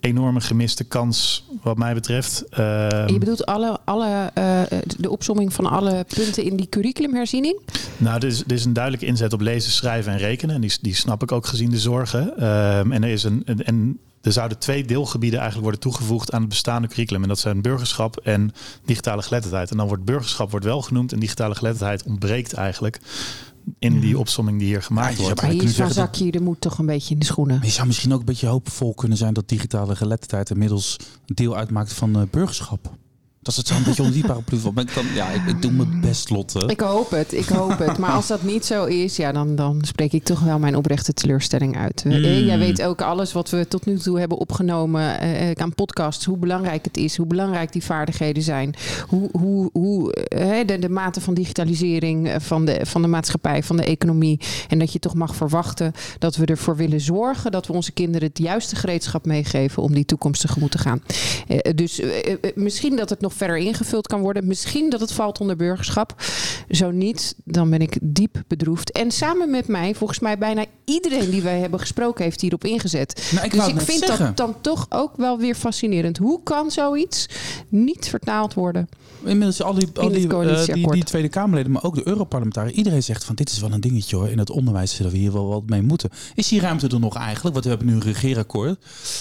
enorme 0.00 0.40
gemiste 0.40 0.84
kans 0.84 1.44
wat 1.62 1.76
mij 1.78 1.94
betreft. 1.94 2.44
Ehm, 2.50 3.12
je 3.12 3.18
bedoelt 3.18 3.46
alle, 3.46 3.78
alle, 3.84 4.30
eh, 4.34 4.62
de 4.98 5.10
opsomming 5.10 5.52
van 5.52 5.66
alle 5.66 6.04
punten 6.14 6.44
in 6.44 6.56
die 6.56 6.68
curriculumherziening? 6.68 7.58
Nou, 7.96 8.16
er 8.16 8.24
is, 8.24 8.40
er 8.44 8.52
is 8.52 8.64
een 8.64 8.72
duidelijke 8.72 9.06
inzet 9.06 9.32
op 9.32 9.40
lezen, 9.40 9.72
schrijven 9.72 10.12
en 10.12 10.18
rekenen. 10.18 10.54
En 10.54 10.60
die, 10.60 10.72
die 10.80 10.94
snap 10.94 11.22
ik 11.22 11.32
ook 11.32 11.46
gezien 11.46 11.70
de 11.70 11.78
zorgen. 11.78 12.36
Ehm, 12.38 12.92
en 12.92 13.02
er 13.02 13.10
is 13.10 13.22
een. 13.24 13.42
een- 13.44 13.64
En 13.64 13.98
er 14.22 14.32
zouden 14.32 14.58
twee 14.58 14.84
deelgebieden 14.84 15.38
eigenlijk 15.40 15.70
worden 15.70 15.90
toegevoegd 15.90 16.32
aan 16.32 16.40
het 16.40 16.48
bestaande 16.48 16.88
curriculum. 16.88 17.22
En 17.22 17.28
dat 17.28 17.38
zijn 17.38 17.62
burgerschap 17.62 18.16
en 18.16 18.52
digitale 18.84 19.22
geletterdheid. 19.22 19.70
En 19.70 19.76
dan 19.76 19.86
wordt 19.88 20.04
burgerschap 20.04 20.50
wordt 20.50 20.66
wel 20.66 20.82
genoemd 20.82 21.12
en 21.12 21.18
digitale 21.18 21.54
geletterdheid 21.54 22.02
ontbreekt 22.02 22.52
eigenlijk 22.52 23.00
in 23.78 24.00
die 24.00 24.18
opsomming 24.18 24.58
die 24.58 24.66
hier 24.66 24.82
gemaakt 24.82 25.10
Ja, 25.10 25.16
je 25.16 25.22
wordt. 25.22 25.40
Maar 25.40 25.50
kunnen 25.50 25.66
hier 25.66 25.74
van 25.74 25.92
zakje, 25.92 26.30
er 26.30 26.42
moet 26.42 26.60
toch 26.60 26.78
een 26.78 26.86
beetje 26.86 27.14
in 27.14 27.20
de 27.20 27.26
schoenen. 27.26 27.56
Maar 27.56 27.66
je 27.66 27.72
zou 27.72 27.86
misschien 27.86 28.12
ook 28.12 28.18
een 28.20 28.24
beetje 28.24 28.46
hoopvol 28.46 28.94
kunnen 28.94 29.18
zijn 29.18 29.34
dat 29.34 29.48
digitale 29.48 29.96
geletterdheid 29.96 30.50
inmiddels 30.50 30.96
deel 31.26 31.56
uitmaakt 31.56 31.92
van 31.92 32.16
eh, 32.16 32.22
burgerschap. 32.30 32.92
Dat 33.42 33.54
het 33.56 33.66
zo 33.66 33.74
een 33.74 33.82
beetje 33.82 34.02
onder 34.02 34.16
die 34.16 34.26
paraplu 34.26 34.58
valt. 34.58 34.74
Maar 34.74 34.84
ik, 34.84 34.90
kan, 34.90 35.04
ja, 35.14 35.28
ik, 35.28 35.46
ik 35.46 35.62
doe 35.62 35.72
mijn 35.72 36.00
best, 36.00 36.30
Lotte. 36.30 36.64
Ik 36.66 36.80
hoop 36.80 37.10
het, 37.10 37.32
ik 37.32 37.48
hoop 37.48 37.78
het. 37.78 37.98
Maar 37.98 38.10
als 38.10 38.26
dat 38.26 38.42
niet 38.42 38.64
zo 38.64 38.84
is, 38.84 39.16
ja, 39.16 39.32
dan, 39.32 39.56
dan 39.56 39.78
spreek 39.82 40.12
ik 40.12 40.24
toch 40.24 40.40
wel 40.40 40.58
mijn 40.58 40.76
oprechte 40.76 41.12
teleurstelling 41.12 41.76
uit. 41.76 42.02
Eh, 42.06 42.18
Mm. 42.20 42.46
Jij 42.46 42.58
weet 42.58 42.82
ook 42.82 43.02
alles 43.02 43.32
wat 43.32 43.50
we 43.50 43.68
tot 43.68 43.86
nu 43.86 43.98
toe 43.98 44.18
hebben 44.18 44.38
opgenomen 44.38 45.20
eh, 45.20 45.50
aan 45.52 45.74
podcasts, 45.74 46.24
hoe 46.24 46.36
belangrijk 46.36 46.84
het 46.84 46.96
is, 46.96 47.16
hoe 47.16 47.26
belangrijk 47.26 47.72
die 47.72 47.84
vaardigheden 47.84 48.42
zijn, 48.42 48.74
hoe, 49.08 49.28
hoe, 49.32 49.70
hoe 49.72 50.12
eh, 50.14 50.66
de, 50.66 50.78
de 50.78 50.88
mate 50.88 51.20
van 51.20 51.34
digitalisering 51.34 52.28
eh, 52.28 52.40
van 52.40 52.64
de, 52.64 52.80
van 52.82 53.02
de 53.02 53.08
maatschappij, 53.08 53.62
van 53.62 53.76
de 53.76 53.84
economie. 53.84 54.40
En 54.68 54.78
dat 54.78 54.92
je 54.92 54.98
toch 54.98 55.14
mag 55.14 55.34
verwachten 55.34 55.92
dat 56.18 56.36
we 56.36 56.46
ervoor 56.46 56.76
willen 56.76 57.00
zorgen 57.00 57.50
dat 57.50 57.66
we 57.66 57.72
onze 57.72 57.92
kinderen 57.92 58.28
het 58.28 58.38
juiste 58.38 58.76
gereedschap 58.76 59.26
meegeven 59.26 59.82
om 59.82 59.94
die 59.94 60.04
toekomst 60.04 60.40
tegemoet 60.40 60.70
te 60.70 60.78
gaan. 60.78 61.02
Eh, 61.48 61.74
dus 61.74 62.00
eh, 62.00 62.32
eh, 62.32 62.38
misschien 62.54 62.96
dat 62.96 63.10
het 63.10 63.20
nog 63.20 63.29
verder 63.32 63.56
ingevuld 63.56 64.06
kan 64.06 64.20
worden. 64.20 64.46
Misschien 64.46 64.90
dat 64.90 65.00
het 65.00 65.12
valt 65.12 65.40
onder 65.40 65.56
burgerschap. 65.56 66.14
Zo 66.68 66.90
niet, 66.90 67.34
dan 67.44 67.70
ben 67.70 67.80
ik 67.80 67.98
diep 68.02 68.42
bedroefd. 68.46 68.92
En 68.92 69.10
samen 69.10 69.50
met 69.50 69.68
mij, 69.68 69.94
volgens 69.94 70.18
mij 70.18 70.38
bijna 70.38 70.64
iedereen 70.84 71.30
die 71.30 71.42
wij 71.42 71.58
hebben 71.58 71.80
gesproken, 71.80 72.24
heeft 72.24 72.40
hierop 72.40 72.64
ingezet. 72.64 73.30
Nou, 73.34 73.44
ik 73.46 73.52
dus 73.52 73.66
ik 73.66 73.80
vind 73.80 74.04
zeggen. 74.04 74.26
dat 74.26 74.36
dan 74.36 74.54
toch 74.60 74.86
ook 74.88 75.16
wel 75.16 75.38
weer 75.38 75.54
fascinerend. 75.54 76.18
Hoe 76.18 76.42
kan 76.42 76.70
zoiets 76.70 77.26
niet 77.68 78.08
vertaald 78.08 78.54
worden? 78.54 78.88
Inmiddels 79.24 79.62
al 79.62 79.74
die, 79.74 79.88
al 79.94 80.04
het 80.04 80.14
die, 80.14 80.28
eh, 80.28 80.74
die, 80.74 80.90
die 80.92 81.04
Tweede 81.04 81.28
Kamerleden, 81.28 81.72
maar 81.72 81.84
ook 81.84 81.94
de 81.94 82.08
Europarlementariër. 82.08 82.74
Iedereen 82.74 83.02
zegt 83.02 83.24
van 83.24 83.34
dit 83.34 83.50
is 83.50 83.60
wel 83.60 83.72
een 83.72 83.80
dingetje 83.80 84.16
hoor. 84.16 84.28
In 84.28 84.38
het 84.38 84.50
onderwijs 84.50 84.94
zullen 84.94 85.12
we 85.12 85.18
hier 85.18 85.32
wel 85.32 85.46
wat 85.46 85.62
mee 85.66 85.82
moeten. 85.82 86.10
Is 86.34 86.48
die 86.48 86.60
ruimte 86.60 86.88
er 86.88 87.00
nog 87.00 87.16
eigenlijk? 87.16 87.52
Want 87.52 87.64
we 87.64 87.70
hebben 87.70 87.86
nu 87.88 87.94
een 87.94 88.02
regeerakkoord. 88.12 88.78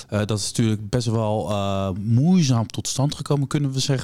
Eh, 0.10 0.26
dat 0.26 0.40
is 0.40 0.48
natuurlijk 0.48 0.90
best 0.90 1.08
wel 1.08 1.50
eh, 1.50 1.90
moeizaam 2.02 2.68
tot 2.68 2.88
stand 2.88 3.16
gekomen, 3.16 3.48
kunnen 3.48 3.72
we 3.72 3.80
zeggen. 3.80 3.99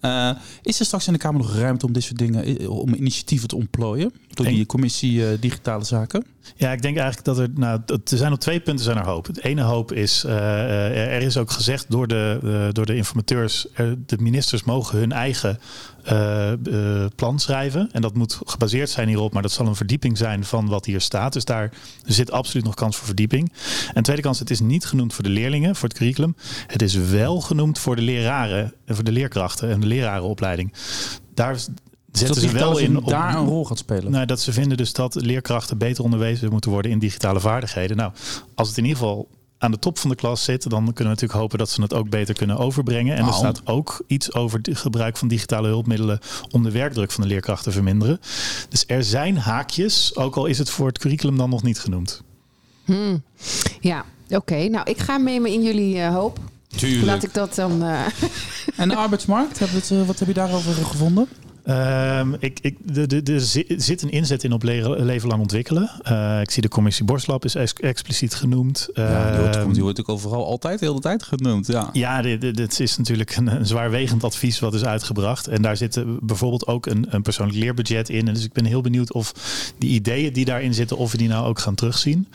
Eh, 0.00 0.30
is 0.62 0.78
er 0.80 0.84
straks 0.86 1.06
in 1.06 1.12
de 1.12 1.18
Kamer 1.18 1.40
nog 1.40 1.56
ruimte 1.56 1.86
om 1.86 1.92
dit 1.92 2.02
soort 2.02 2.18
dingen, 2.18 2.44
eh, 2.58 2.70
om 2.70 2.94
initiatieven 2.94 3.48
te 3.48 3.56
ontplooien? 3.56 4.12
Door 4.28 4.46
die 4.46 4.66
commissie 4.66 5.26
eh, 5.26 5.40
Digitale 5.40 5.84
Zaken? 5.84 6.24
Ja, 6.56 6.72
ik 6.72 6.82
denk 6.82 6.96
eigenlijk 6.96 7.26
dat 7.26 7.38
er, 7.38 7.48
nou, 7.54 7.80
er 7.86 8.00
zijn 8.04 8.32
op 8.32 8.40
twee 8.40 8.60
punten 8.60 8.84
zijn 8.84 8.96
er 8.96 9.04
hoop. 9.04 9.26
Het 9.26 9.44
ene 9.44 9.62
hoop 9.62 9.92
is, 9.92 10.24
er 10.24 11.22
is 11.22 11.36
ook 11.36 11.50
gezegd 11.50 11.86
door 11.88 12.06
de, 12.08 12.68
door 12.72 12.86
de 12.86 12.96
informateurs, 12.96 13.66
er- 13.72 13.96
de 14.06 14.18
ministers 14.18 14.62
mogen 14.64 14.98
hun 14.98 15.12
eigen 15.12 15.58
eh, 16.04 16.52
eh, 16.52 17.10
plan 17.14 17.38
schrijven. 17.38 17.88
En 17.92 18.02
dat 18.02 18.14
moet 18.14 18.38
gebaseerd 18.44 18.90
zijn 18.90 19.08
hierop, 19.08 19.32
maar 19.32 19.42
dat 19.42 19.52
zal 19.52 19.66
een 19.66 19.76
verdieping 19.76 20.18
zijn 20.18 20.44
van 20.44 20.68
wat 20.68 20.84
hier 20.84 21.00
staat. 21.00 21.32
Dus 21.32 21.44
daar 21.44 21.72
zit 22.04 22.30
absoluut 22.30 22.64
nog 22.64 22.74
kans 22.74 22.96
voor 22.96 23.06
verdieping. 23.06 23.52
En 23.94 24.02
tweede 24.02 24.22
kans, 24.22 24.38
het 24.38 24.50
is 24.50 24.60
niet 24.60 24.84
genoemd 24.84 25.14
voor 25.14 25.24
de 25.24 25.30
leerlingen, 25.30 25.76
voor 25.76 25.88
het 25.88 25.98
curriculum. 25.98 26.36
Het 26.66 26.82
is 26.82 26.94
wel 26.94 27.40
genoemd 27.40 27.78
voor 27.78 27.96
de 27.96 28.02
leraren 28.02 28.74
en 28.84 28.94
voor 28.94 29.04
de 29.04 29.12
leerkrachten 29.12 29.70
en 29.70 29.80
de 29.80 29.86
lerarenopleiding. 29.86 30.72
Daar 31.34 31.58
zetten 32.12 32.40
ze 32.40 32.52
wel 32.52 32.78
in 32.78 32.96
op, 32.96 33.08
daar 33.08 33.34
een 33.34 33.46
rol 33.46 33.64
gaat 33.64 33.78
spelen. 33.78 34.12
nou, 34.12 34.26
dat 34.26 34.40
ze 34.40 34.52
vinden 34.52 34.76
dus 34.76 34.92
dat 34.92 35.14
leerkrachten 35.14 35.78
beter 35.78 36.04
onderwezen 36.04 36.50
moeten 36.50 36.70
worden 36.70 36.90
in 36.90 36.98
digitale 36.98 37.40
vaardigheden. 37.40 37.96
Nou, 37.96 38.12
als 38.54 38.68
het 38.68 38.76
in 38.78 38.84
ieder 38.84 38.98
geval 38.98 39.28
aan 39.60 39.70
de 39.70 39.78
top 39.78 39.98
van 39.98 40.10
de 40.10 40.16
klas 40.16 40.44
zit, 40.44 40.62
dan 40.70 40.78
kunnen 40.84 40.96
we 40.96 41.02
natuurlijk 41.04 41.38
hopen 41.40 41.58
dat 41.58 41.70
ze 41.70 41.82
het 41.82 41.94
ook 41.94 42.08
beter 42.08 42.34
kunnen 42.34 42.58
overbrengen. 42.58 43.12
En 43.12 43.18
er 43.18 43.24
Nou. 43.24 43.36
staat 43.36 43.60
ook 43.66 44.02
iets 44.06 44.32
over 44.34 44.58
het 44.62 44.78
gebruik 44.78 45.16
van 45.16 45.28
digitale 45.28 45.68
hulpmiddelen 45.68 46.18
om 46.50 46.62
de 46.62 46.70
werkdruk 46.70 47.10
van 47.10 47.22
de 47.22 47.28
leerkrachten 47.28 47.64
te 47.64 47.72
verminderen. 47.72 48.20
Dus 48.68 48.84
er 48.86 49.04
zijn 49.04 49.38
haakjes, 49.38 50.16
ook 50.16 50.36
al 50.36 50.46
is 50.46 50.58
het 50.58 50.70
voor 50.70 50.86
het 50.86 50.98
curriculum 50.98 51.36
dan 51.36 51.50
nog 51.50 51.62
niet 51.62 51.78
genoemd. 51.78 52.22
Hmm. 52.84 53.22
Ja, 53.80 54.04
oké. 54.28 54.68
Nou, 54.68 54.90
ik 54.90 54.98
ga 54.98 55.18
mee 55.18 55.52
in 55.52 55.62
jullie 55.62 56.00
eh, 56.00 56.14
hoop. 56.14 56.38
Tuurlijk. 56.76 57.06
Laat 57.06 57.22
ik 57.22 57.34
dat 57.34 57.54
dan. 57.54 57.82
eh, 57.82 58.00
En 58.76 58.88
de 58.88 58.96
arbeidsmarkt, 58.96 59.60
eh, 59.60 60.06
wat 60.06 60.18
heb 60.18 60.28
je 60.28 60.34
daarover 60.34 60.72
gevonden? 60.84 61.28
Ehm, 61.64 62.34
ik, 62.38 62.58
ik, 62.62 62.76
de, 62.94 63.06
de, 63.06 63.22
de, 63.22 63.40
zi- 63.40 63.64
zit 63.76 64.02
een 64.02 64.10
inzet 64.10 64.44
in 64.44 64.52
op 64.52 64.62
le- 64.62 65.04
leven 65.04 65.28
lang 65.28 65.40
ontwikkelen. 65.40 65.90
Eh, 66.02 66.40
ik 66.40 66.50
zie 66.50 66.62
de 66.62 66.68
commissie 66.68 67.04
Borstlab 67.04 67.44
is 67.44 67.54
ex- 67.54 67.72
expliciet 67.72 68.34
genoemd. 68.34 68.88
Ja, 68.94 69.30
die 69.30 69.40
wordt, 69.40 69.56
Ehm, 69.56 69.72
die 69.72 69.82
wordt 69.82 69.98
natuurlijk 69.98 70.08
overal 70.26 70.46
altijd, 70.46 70.78
de 70.78 70.86
hele 70.86 71.00
tijd 71.00 71.22
genoemd. 71.22 71.66
Ja. 71.66 71.88
Ja, 71.92 72.22
dit, 72.22 72.40
dit- 72.40 72.56
dit 72.56 72.80
is 72.80 72.96
natuurlijk 72.96 73.36
een, 73.36 73.46
een 73.46 73.66
zwaarwegend 73.66 74.24
advies 74.24 74.58
wat 74.58 74.74
is 74.74 74.84
uitgebracht. 74.84 75.46
En 75.48 75.62
daar 75.62 75.76
zit 75.76 75.96
eh, 75.96 76.04
bijvoorbeeld 76.20 76.66
ook 76.66 76.86
een, 76.86 77.06
een 77.08 77.22
persoonlijk 77.22 77.58
leerbudget 77.58 78.08
in. 78.08 78.28
En 78.28 78.34
dus 78.34 78.44
ik 78.44 78.52
ben 78.52 78.64
heel 78.64 78.80
benieuwd 78.80 79.12
of 79.12 79.32
die 79.78 79.90
ideeën 79.90 80.32
die 80.32 80.44
daarin 80.44 80.74
zitten, 80.74 80.96
of 80.96 81.12
we 81.12 81.18
die 81.18 81.28
nou 81.28 81.46
ook 81.46 81.58
gaan 81.58 81.74
terugzien. 81.74 82.26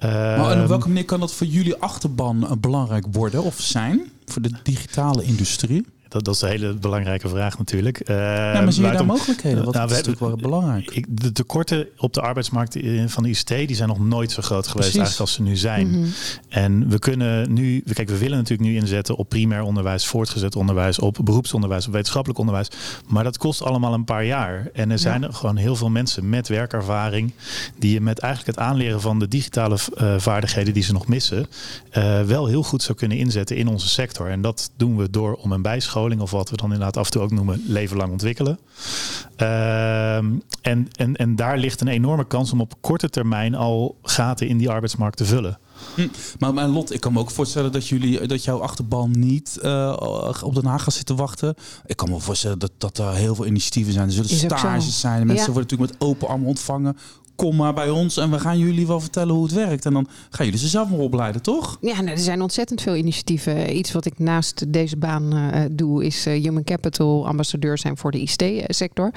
Maar 0.00 0.38
en 0.38 0.50
Ehm, 0.52 0.60
op 0.62 0.68
welke 0.68 0.88
manier 0.88 1.04
kan 1.04 1.20
dat 1.20 1.32
voor 1.34 1.46
jullie 1.46 1.74
achterban 1.76 2.44
eh, 2.46 2.52
belangrijk 2.60 3.04
worden 3.12 3.42
of 3.42 3.60
zijn? 3.60 4.00
Voor 4.26 4.42
de 4.42 4.50
digitale 4.62 5.22
industrie? 5.24 5.86
Dat, 6.10 6.24
dat 6.24 6.34
is 6.34 6.40
een 6.40 6.48
hele 6.48 6.74
belangrijke 6.74 7.28
vraag 7.28 7.58
natuurlijk. 7.58 8.08
Uh, 8.10 8.16
ja, 8.16 8.60
maar 8.60 8.72
zie 8.72 8.84
je 8.84 8.92
daar 8.92 9.06
mogelijkheden? 9.06 9.64
Wat 9.64 9.74
nou, 9.74 9.86
is 9.86 9.92
natuurlijk 9.92 10.20
wel 10.20 10.36
belangrijk. 10.36 10.90
Ik, 10.90 11.06
de 11.08 11.32
tekorten 11.32 11.86
op 11.96 12.12
de 12.12 12.20
arbeidsmarkt 12.20 12.78
van 13.06 13.22
de 13.22 13.28
ICT 13.28 13.48
die 13.48 13.74
zijn 13.76 13.88
nog 13.88 13.98
nooit 13.98 14.32
zo 14.32 14.42
groot 14.42 14.66
geweest 14.66 14.88
eigenlijk 14.88 15.20
als 15.20 15.32
ze 15.32 15.42
nu 15.42 15.56
zijn. 15.56 15.90
Mhm. 15.90 16.08
En 16.48 16.88
we 16.88 16.98
kunnen 16.98 17.52
nu, 17.52 17.82
kijk, 17.92 18.08
we 18.08 18.18
willen 18.18 18.36
natuurlijk 18.36 18.68
nu 18.68 18.76
inzetten 18.76 19.16
op 19.16 19.28
primair 19.28 19.62
onderwijs, 19.62 20.06
voortgezet 20.06 20.56
onderwijs, 20.56 20.98
op 20.98 21.18
beroepsonderwijs, 21.24 21.86
op 21.86 21.92
wetenschappelijk 21.92 22.38
onderwijs. 22.38 22.68
Maar 23.06 23.24
dat 23.24 23.38
kost 23.38 23.62
allemaal 23.62 23.94
een 23.94 24.04
paar 24.04 24.24
jaar. 24.24 24.70
En 24.72 24.90
er 24.90 24.98
zijn 24.98 25.22
er 25.22 25.32
gewoon 25.32 25.56
heel 25.56 25.76
veel 25.76 25.90
mensen 25.90 26.28
met 26.28 26.48
werkervaring 26.48 27.32
die 27.78 27.92
je 27.92 28.00
met 28.00 28.18
eigenlijk 28.18 28.56
het 28.56 28.66
aanleren 28.66 29.00
van 29.00 29.18
de 29.18 29.28
digitale 29.28 29.78
uh, 30.00 30.14
vaardigheden 30.18 30.74
die 30.74 30.82
ze 30.82 30.92
nog 30.92 31.06
missen, 31.06 31.46
uh, 31.98 32.22
wel 32.22 32.46
heel 32.46 32.62
goed 32.62 32.82
zou 32.82 32.98
kunnen 32.98 33.18
inzetten 33.18 33.56
in 33.56 33.68
onze 33.68 33.88
sector. 33.88 34.28
En 34.28 34.40
dat 34.40 34.70
doen 34.76 34.96
we 34.96 35.10
door 35.10 35.34
om 35.34 35.52
een 35.52 35.62
bijscholing, 35.62 35.99
of 36.20 36.30
wat 36.30 36.50
we 36.50 36.56
dan 36.56 36.72
inderdaad 36.72 36.96
af 36.96 37.04
en 37.04 37.10
toe 37.10 37.22
ook 37.22 37.30
noemen, 37.30 37.64
leven 37.66 37.96
lang 37.96 38.12
ontwikkelen. 38.12 38.58
Uh, 39.36 40.14
en, 40.16 40.40
en, 40.62 41.16
en 41.16 41.36
daar 41.36 41.58
ligt 41.58 41.80
een 41.80 41.88
enorme 41.88 42.26
kans 42.26 42.52
om 42.52 42.60
op 42.60 42.74
korte 42.80 43.10
termijn 43.10 43.54
al 43.54 43.96
gaten 44.02 44.48
in 44.48 44.58
die 44.58 44.70
arbeidsmarkt 44.70 45.16
te 45.16 45.24
vullen. 45.24 45.58
Hm. 45.94 46.08
Maar 46.38 46.54
mijn 46.54 46.68
lot, 46.68 46.92
ik 46.92 47.00
kan 47.00 47.12
me 47.12 47.18
ook 47.18 47.30
voorstellen 47.30 47.72
dat 47.72 47.88
jullie 47.88 48.26
dat 48.26 48.44
jouw 48.44 48.60
achterban 48.60 49.10
niet 49.18 49.58
uh, 49.62 49.96
op 50.42 50.54
Den 50.54 50.64
Haag 50.64 50.82
gaat 50.82 50.94
zitten 50.94 51.16
wachten. 51.16 51.54
Ik 51.86 51.96
kan 51.96 52.10
me 52.10 52.20
voorstellen 52.20 52.58
dat, 52.58 52.72
dat 52.78 52.98
er 52.98 53.14
heel 53.14 53.34
veel 53.34 53.46
initiatieven 53.46 53.92
zijn. 53.92 54.06
Er 54.06 54.12
zullen 54.12 54.28
stages 54.28 55.00
zijn. 55.00 55.26
Mensen 55.26 55.52
worden 55.52 55.62
natuurlijk 55.62 55.90
met 55.90 56.08
open 56.08 56.28
armen 56.28 56.48
ontvangen 56.48 56.96
kom 57.40 57.56
maar 57.56 57.74
bij 57.74 57.90
ons 57.90 58.16
en 58.16 58.30
we 58.30 58.38
gaan 58.38 58.58
jullie 58.58 58.86
wel 58.86 59.00
vertellen 59.00 59.34
hoe 59.34 59.44
het 59.44 59.52
werkt. 59.52 59.86
En 59.86 59.92
dan 59.92 60.06
gaan 60.30 60.44
jullie 60.44 60.60
ze 60.60 60.68
zelf 60.68 60.90
maar 60.90 60.98
opleiden, 60.98 61.42
toch? 61.42 61.78
Ja, 61.80 61.94
nou, 61.94 62.08
er 62.08 62.18
zijn 62.18 62.42
ontzettend 62.42 62.80
veel 62.80 62.96
initiatieven. 62.96 63.76
Iets 63.76 63.92
wat 63.92 64.04
ik 64.04 64.18
naast 64.18 64.72
deze 64.72 64.96
baan 64.96 65.36
uh, 65.36 65.60
doe, 65.70 66.04
is 66.04 66.26
uh, 66.26 66.42
Human 66.42 66.64
Capital 66.64 67.26
ambassadeur 67.26 67.78
zijn 67.78 67.96
voor 67.96 68.10
de 68.10 68.20
ICT-sector. 68.20 69.12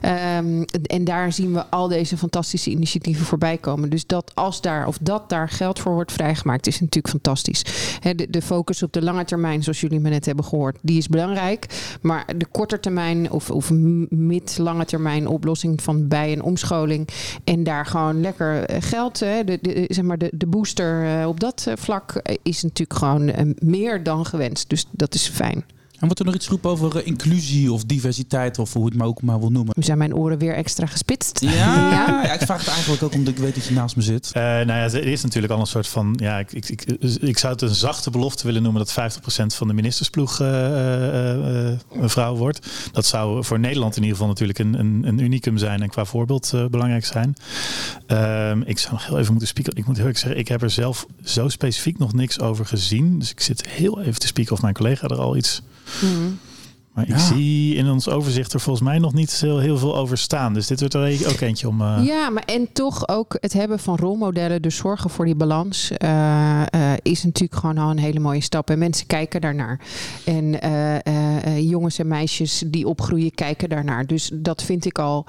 Ehm, 0.00 0.62
en 0.82 1.04
daar 1.04 1.32
zien 1.32 1.52
we 1.52 1.66
al 1.66 1.88
deze 1.88 2.16
fantastische 2.16 2.70
initiatieven 2.70 3.26
voorbij 3.26 3.56
komen. 3.56 3.90
Dus 3.90 4.06
dat 4.06 4.32
als 4.34 4.60
daar 4.60 4.86
of 4.86 4.98
dat 5.00 5.28
daar 5.28 5.48
geld 5.48 5.78
voor 5.78 5.92
wordt 5.92 6.12
vrijgemaakt, 6.12 6.66
is 6.66 6.80
natuurlijk 6.80 7.08
fantastisch. 7.08 7.64
de, 8.00 8.26
de, 8.30 8.42
focus 8.42 8.82
op 8.82 8.92
de 8.92 9.02
lange 9.02 9.24
termijn, 9.24 9.62
zoals 9.62 9.80
jullie 9.80 10.00
me 10.00 10.08
net 10.08 10.26
hebben 10.26 10.44
gehoord, 10.44 10.78
die 10.82 10.98
is 10.98 11.08
belangrijk. 11.08 11.96
Maar 12.00 12.24
de 12.36 12.46
korte 12.46 12.80
termijn 12.80 13.30
of, 13.30 13.50
of 13.50 13.70
mid-lange 14.08 14.84
termijn 14.84 15.26
oplossing 15.26 15.82
van 15.82 16.08
bij- 16.08 16.32
en 16.32 16.42
omscholing 16.42 17.08
en 17.44 17.57
en 17.58 17.64
daar 17.64 17.86
gewoon 17.86 18.20
lekker 18.20 18.64
eh, 18.64 18.82
geld, 18.82 19.18
de, 19.18 19.58
de, 19.60 19.84
zeg 19.88 20.04
maar 20.04 20.18
de, 20.18 20.30
de 20.34 20.46
booster 20.46 21.20
eh, 21.20 21.28
op 21.28 21.40
dat 21.40 21.64
eh, 21.68 21.76
vlak 21.76 22.22
is 22.42 22.62
natuurlijk 22.62 22.98
gewoon 22.98 23.54
meer 23.58 24.02
dan 24.02 24.26
gewenst. 24.26 24.70
Dus 24.70 24.84
dat 24.90 25.14
is 25.14 25.28
fijn. 25.28 25.64
En 25.98 26.06
wordt 26.06 26.18
er 26.18 26.26
nog 26.26 26.34
iets 26.34 26.44
geroepen 26.44 26.70
over 26.70 26.96
eh, 26.96 27.06
inclusie 27.06 27.72
of 27.72 27.84
diversiteit 27.84 28.58
of 28.58 28.72
hoe 28.72 28.84
het 28.84 28.94
maar 28.94 29.06
ook 29.06 29.22
maar 29.22 29.38
wil 29.38 29.50
noemen? 29.50 29.72
Nu 29.76 29.82
zijn 29.82 29.98
mijn 29.98 30.14
oren 30.14 30.38
weer 30.38 30.54
extra 30.54 30.86
gespitst. 30.86 31.40
Ja, 31.58 31.90
ja. 32.22 32.32
ik 32.32 32.40
vraag 32.40 32.58
het 32.58 32.68
eigenlijk 32.68 33.02
ook 33.02 33.12
omdat 33.12 33.34
ik 33.34 33.40
weet 33.40 33.54
dat 33.54 33.64
je 33.64 33.74
naast 33.74 33.96
me 33.96 34.02
zit. 34.02 34.30
Uh, 34.36 34.42
nou 34.42 34.66
ja, 34.66 34.82
er 34.82 35.06
is 35.06 35.22
natuurlijk 35.22 35.52
al 35.52 35.60
een 35.60 35.66
soort 35.66 35.88
van, 35.88 36.16
ja, 36.20 36.38
ik, 36.38 36.52
ik, 36.52 36.68
ik, 36.68 36.82
ik 37.20 37.38
zou 37.38 37.52
het 37.52 37.62
een 37.62 37.74
zachte 37.74 38.10
belofte 38.10 38.46
willen 38.46 38.62
noemen 38.62 38.84
dat 38.86 39.18
50% 39.20 39.46
van 39.46 39.68
de 39.68 39.74
ministersploeg 39.74 40.40
uh, 40.40 40.48
een 41.92 42.10
vrouw 42.10 42.36
wordt. 42.36 42.66
Dat 42.92 43.06
zou 43.06 43.44
voor 43.44 43.58
Nederland 43.58 43.96
in 43.96 44.02
ieder 44.02 44.16
geval 44.16 44.30
natuurlijk 44.30 44.58
een, 44.58 44.78
een, 44.78 45.02
een 45.06 45.18
unicum 45.18 45.58
zijn 45.58 45.82
en 45.82 45.88
qua 45.88 46.04
voorbeeld 46.04 46.52
belangrijk 46.70 47.04
zijn. 47.04 47.36
Ehm, 48.06 48.62
ik 48.64 48.78
zou 48.78 48.92
nog 48.92 49.06
heel 49.06 49.18
even 49.18 49.30
moeten 49.30 49.48
spieken. 49.48 49.76
Ik 49.76 49.86
moet 49.86 49.96
heel 49.96 50.06
erg 50.06 50.18
zeggen, 50.18 50.38
ik 50.38 50.48
heb 50.48 50.62
er 50.62 50.70
zelf 50.70 51.06
zo 51.24 51.48
specifiek 51.48 51.98
nog 51.98 52.12
niks 52.12 52.40
over 52.40 52.66
gezien. 52.66 53.18
Dus 53.18 53.30
ik 53.30 53.40
zit 53.40 53.68
heel 53.68 54.00
even 54.00 54.20
te 54.20 54.26
spieken 54.26 54.52
of 54.52 54.62
mijn 54.62 54.74
collega 54.74 55.08
er 55.08 55.18
al 55.18 55.36
iets 55.36 55.62
Mm. 56.02 56.38
Maar 56.98 57.08
ik 57.08 57.18
zie 57.18 57.74
in 57.74 57.88
ons 57.88 58.08
overzicht 58.08 58.52
er 58.52 58.60
volgens 58.60 58.84
mij 58.84 58.98
nog 58.98 59.12
niet 59.12 59.40
heel, 59.40 59.58
heel 59.58 59.78
veel 59.78 59.96
over 59.96 60.18
staan. 60.18 60.54
Dus 60.54 60.66
dit 60.66 60.80
wordt 60.80 60.94
er 60.94 61.28
ook 61.28 61.40
eentje 61.40 61.68
om. 61.68 61.80
Uh... 61.80 62.00
Ja, 62.04 62.30
maar 62.30 62.42
en 62.42 62.68
toch 62.72 63.08
ook 63.08 63.36
het 63.40 63.52
hebben 63.52 63.78
van 63.78 63.96
rolmodellen, 63.96 64.62
dus 64.62 64.76
zorgen 64.76 65.10
voor 65.10 65.24
die 65.24 65.34
balans, 65.34 65.90
uh, 65.98 66.62
uh, 66.74 66.92
is 67.02 67.24
natuurlijk 67.24 67.60
gewoon 67.60 67.78
al 67.78 67.90
een 67.90 67.98
hele 67.98 68.20
mooie 68.20 68.40
stap. 68.40 68.70
En 68.70 68.78
mensen 68.78 69.06
kijken 69.06 69.40
daarnaar. 69.40 69.80
En 70.24 70.58
jongens 71.60 71.98
en 71.98 72.08
meisjes 72.08 72.62
die 72.66 72.86
opgroeien, 72.86 73.34
kijken 73.34 73.68
daarnaar. 73.68 74.06
Dus 74.06 74.30
dat 74.34 74.62
vind 74.62 74.84
ik 74.84 74.98
al, 74.98 75.26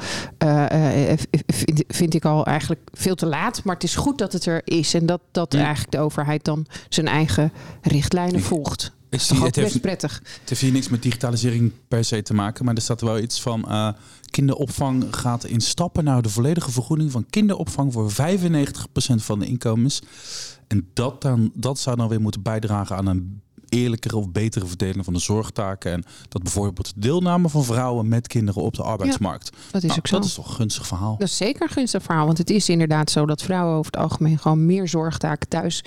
vind, 1.48 1.84
vind, 1.88 2.14
ik 2.14 2.26
al 2.26 2.46
eigenlijk 2.46 2.82
veel 2.94 3.16
te 3.16 3.26
laat. 3.26 3.64
Maar 3.64 3.74
het 3.74 3.84
is 3.84 3.96
goed 3.96 4.18
dat 4.18 4.34
het 4.34 4.46
er 4.46 4.62
is. 4.64 4.94
En 4.94 5.06
dat, 5.06 5.22
dat 5.32 5.54
eigenlijk 5.54 5.92
de 5.92 6.00
overheid 6.00 6.46
dan 6.46 6.66
zijn 6.90 7.08
eigen 7.08 7.52
richtlijnen 7.82 8.42
volgt. 8.42 8.98
Zie, 9.10 9.44
het 9.44 9.56
heeft, 9.56 9.82
prettig. 9.82 10.22
Het 10.40 10.50
heeft 10.50 10.62
hier 10.62 10.72
niks 10.72 10.90
met 10.90 11.04
digitalisering 11.04 11.72
per 11.88 12.04
se 12.04 12.22
te 12.22 12.34
maken, 12.34 12.66
maar 12.66 12.76
er 12.76 12.82
staat 12.82 13.02
wel 13.02 13.20
iets 13.20 13.42
van 13.42 13.66
uh, 13.68 13.90
kinderopvang 14.30 15.16
gaat 15.16 15.46
in 15.46 15.62
stappen 15.62 16.04
naar 16.04 16.22
de 16.22 16.30
volledige 16.30 16.72
vergoeding 16.72 17.12
van 17.12 17.26
kinderopvang 17.30 17.94
voor 17.94 18.12
95% 18.12 18.16
van 19.16 19.40
de 19.40 19.46
inkomens. 19.46 20.02
En 20.68 20.90
dat, 20.94 21.22
dan, 21.22 21.52
dat 21.54 21.80
zou 21.80 21.96
dan 21.96 22.08
weer 22.08 22.22
moeten 22.22 22.42
bijdragen 22.42 22.96
aan 22.96 23.08
een 23.08 23.42
eerlijkere 23.70 24.18
of 24.18 24.30
betere 24.32 24.66
verdeling 24.66 25.06
van 25.06 25.14
de 25.14 25.20
zorgtaken. 25.20 25.92
En 25.92 26.04
dat 26.30 26.44
bijvoorbeeld 26.44 26.94
de 26.94 27.00
deelname 27.00 27.50
van 27.50 27.64
vrouwen 27.64 28.08
met 28.08 28.28
kinderen 28.28 28.64
op 28.64 28.76
de 28.76 28.84
arbeidsmarkt. 28.84 29.52
dat 29.72 29.84
is 29.84 29.88
nou, 29.88 30.00
ook 30.00 30.08
zo. 30.08 30.16
Dat 30.16 30.26
is 30.26 30.34
toch 30.34 30.48
een 30.48 30.56
gunstig 30.56 30.88
verhaal? 30.88 31.16
Dat 31.18 31.28
is 31.28 31.38
zeker 31.38 31.62
een 31.62 31.70
gunstig 31.70 32.04
verhaal. 32.04 32.26
Want 32.26 32.38
het 32.38 32.50
is 32.50 32.70
inderdaad 32.70 33.12
zo 33.12 33.26
dat 33.26 33.42
vrouwen 33.42 33.78
over 33.78 33.92
het 33.92 34.02
algemeen 34.02 34.40
gewoon 34.40 34.66
meer 34.66 34.88
zorgtaken 34.88 35.48
thuis 35.48 35.84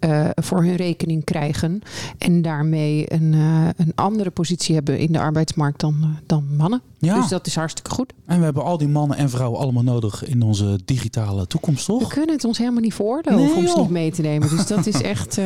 uh, 0.00 0.28
voor 0.34 0.62
hun 0.62 0.76
rekening 0.76 1.24
krijgen. 1.24 1.82
En 2.18 2.42
daarmee 2.42 3.12
een, 3.12 3.32
uh, 3.32 3.68
een 3.76 3.92
andere 3.94 4.30
positie 4.30 4.74
hebben 4.74 4.98
in 4.98 5.12
de 5.12 5.18
arbeidsmarkt 5.18 5.80
dan, 5.80 5.96
uh, 6.00 6.06
dan 6.26 6.56
mannen. 6.56 6.82
Ja. 6.98 7.20
Dus 7.20 7.28
dat 7.28 7.46
is 7.46 7.54
hartstikke 7.54 7.90
goed. 7.90 8.12
En 8.26 8.38
we 8.38 8.44
hebben 8.44 8.64
al 8.64 8.78
die 8.78 8.88
mannen 8.88 9.16
en 9.16 9.30
vrouwen 9.30 9.60
allemaal 9.60 9.82
nodig 9.82 10.24
in 10.24 10.42
onze 10.42 10.78
digitale 10.84 11.46
toekomst, 11.46 11.86
toch? 11.86 12.02
We 12.08 12.14
kunnen 12.14 12.34
het 12.34 12.44
ons 12.44 12.58
helemaal 12.58 12.80
niet 12.80 12.94
veroorloven 12.94 13.44
nee, 13.44 13.54
om 13.54 13.66
ze 13.66 13.78
niet 13.80 13.90
mee 13.90 14.10
te 14.10 14.22
nemen. 14.22 14.48
Dus 14.48 14.66
dat 14.66 14.86
is 14.86 15.02
echt... 15.02 15.38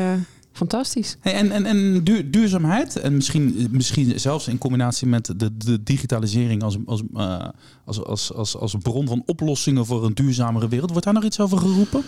Fantastisch. 0.53 1.17
En 1.21 1.51
en, 1.51 1.67
en 1.67 2.05
duurzaamheid, 2.31 2.97
en 2.97 3.15
misschien, 3.15 3.69
misschien 3.71 4.21
zelfs 4.21 4.49
in 4.49 4.59
combinatie 4.59 5.07
met 5.07 5.33
de, 5.37 5.57
de 5.57 5.83
digitalisering 5.83 6.63
als, 6.63 6.77
als, 6.87 7.03
uh, 7.15 7.49
als, 7.85 8.05
als, 8.05 8.35
als, 8.35 8.57
als 8.57 8.75
bron 8.83 9.07
van 9.07 9.23
oplossingen 9.27 9.87
voor 9.87 10.05
een 10.05 10.15
duurzamere 10.15 10.69
wereld. 10.69 10.91
Wordt 10.91 11.05
daar 11.05 11.15
nog 11.15 11.25
iets 11.25 11.41
over 11.41 11.59
geroepen? 11.59 12.03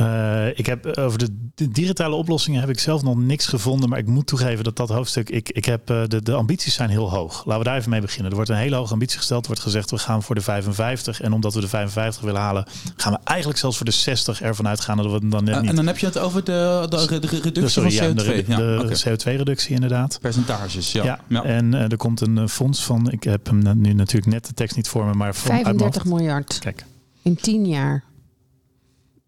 Uh, 0.00 0.46
ik 0.58 0.66
heb 0.66 0.86
eh, 0.86 1.04
over 1.04 1.18
de, 1.18 1.68
digitale 1.70 2.14
oplossingen 2.14 2.60
heb 2.60 2.68
ik 2.68 2.78
zelf 2.78 3.02
nog 3.02 3.16
niks 3.16 3.46
gevonden. 3.46 3.88
Maar 3.88 3.98
ik 3.98 4.06
moet 4.06 4.26
toegeven 4.26 4.64
dat 4.64 4.76
dat 4.76 4.88
hoofdstuk. 4.88 5.30
Ik, 5.30 5.50
ik 5.50 5.64
heb, 5.64 5.90
uh, 5.90 6.02
de, 6.06 6.22
de 6.22 6.34
ambities 6.34 6.74
zijn 6.74 6.90
heel 6.90 7.10
hoog. 7.10 7.44
Laten 7.44 7.58
we 7.58 7.64
daar 7.64 7.76
even 7.76 7.90
mee 7.90 8.00
beginnen. 8.00 8.30
Er 8.30 8.36
wordt 8.36 8.50
een 8.50 8.56
hele 8.56 8.76
hoge 8.76 8.92
ambitie 8.92 9.18
gesteld. 9.18 9.40
Er 9.40 9.46
wordt 9.46 9.62
gezegd 9.62 9.90
we 9.90 9.98
gaan 9.98 10.22
voor 10.22 10.34
de 10.34 10.40
55. 10.40 11.20
En 11.20 11.32
omdat 11.32 11.54
we 11.54 11.60
de 11.60 11.68
55 11.68 12.22
willen 12.22 12.40
halen, 12.40 12.66
gaan 12.96 13.12
we 13.12 13.18
eigenlijk 13.24 13.58
zelfs 13.58 13.76
voor 13.76 13.86
de 13.86 13.92
60 13.92 14.42
ervan 14.42 14.68
uitgaan 14.68 14.96
dat 14.96 15.12
we 15.12 15.28
dan 15.28 15.44
net 15.44 15.60
niet. 15.60 15.70
En 15.70 15.76
dan 15.76 15.86
heb 15.86 15.98
je 15.98 16.06
het 16.06 16.18
over 16.18 16.44
de, 16.44 16.86
de, 16.88 17.18
de 17.18 17.26
reductie 17.26 17.68
sorry, 17.68 17.90
van 17.90 18.08
CO2. 18.08 18.46
Ja, 18.46 18.56
de, 18.56 18.84
de 18.88 19.18
CO2-reductie 19.18 19.74
inderdaad. 19.74 20.18
Percentages, 20.20 20.92
ja. 20.92 21.20
ja. 21.28 21.44
En 21.44 21.74
er 21.74 21.96
komt 21.96 22.20
een 22.20 22.48
fonds 22.48 22.84
van. 22.84 23.10
Ik 23.10 23.22
heb 23.22 23.46
hem 23.46 23.80
nu 23.80 23.92
natuurlijk 23.92 24.32
net 24.32 24.46
de 24.46 24.54
tekst 24.54 24.76
niet 24.76 24.88
voor 24.88 25.04
me, 25.04 25.12
maar. 25.12 25.34
35 25.34 26.04
miljard. 26.04 26.58
Kijk. 26.58 26.84
In 27.22 27.36
10 27.36 27.66
jaar. 27.66 28.04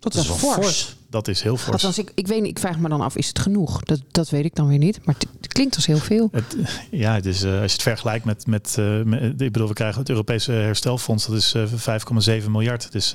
Dat, 0.01 0.15
is, 0.15 0.27
wel 0.27 0.37
fors. 0.37 0.97
Dat 1.11 1.29
is 1.29 1.43
heel 1.43 1.57
fors. 1.57 1.73
Althans, 1.73 1.99
ik, 1.99 2.13
ik 2.15 2.27
weet 2.27 2.41
niet, 2.41 2.51
ik 2.51 2.59
vraag 2.59 2.79
me 2.79 2.89
dan 2.89 3.01
af, 3.01 3.17
is 3.17 3.29
het 3.29 3.39
genoeg? 3.39 3.81
Dat, 3.81 4.01
dat 4.11 4.31
weet 4.31 4.45
ik 4.45 4.55
dan 4.55 4.69
weer 4.69 4.79
niet. 4.79 5.05
Maar 5.05 5.15
het, 5.19 5.53
klinkt 5.53 5.77
als 5.77 5.87
heel 5.87 5.99
veel. 5.99 6.29
Het, 6.33 6.57
ja, 6.91 7.15
het 7.15 7.27
is, 7.27 7.43
uh, 7.43 7.51
als 7.51 7.71
je 7.71 7.73
het 7.73 7.83
vergelijkt 7.83 8.25
met, 8.25 8.47
met, 8.47 8.77
uh, 8.79 9.03
met, 9.03 9.23
ik 9.23 9.53
bedoel, 9.53 9.69
we 9.69 9.75
krijgen 9.75 10.01
het 10.01 10.09
Europese 10.09 10.53
herstelfonds, 10.53 11.27
dat 11.27 11.37
is 11.37 11.55
uh, 11.55 12.43
5,7 12.43 12.51
miljard. 12.51 12.93
Dus 12.93 13.13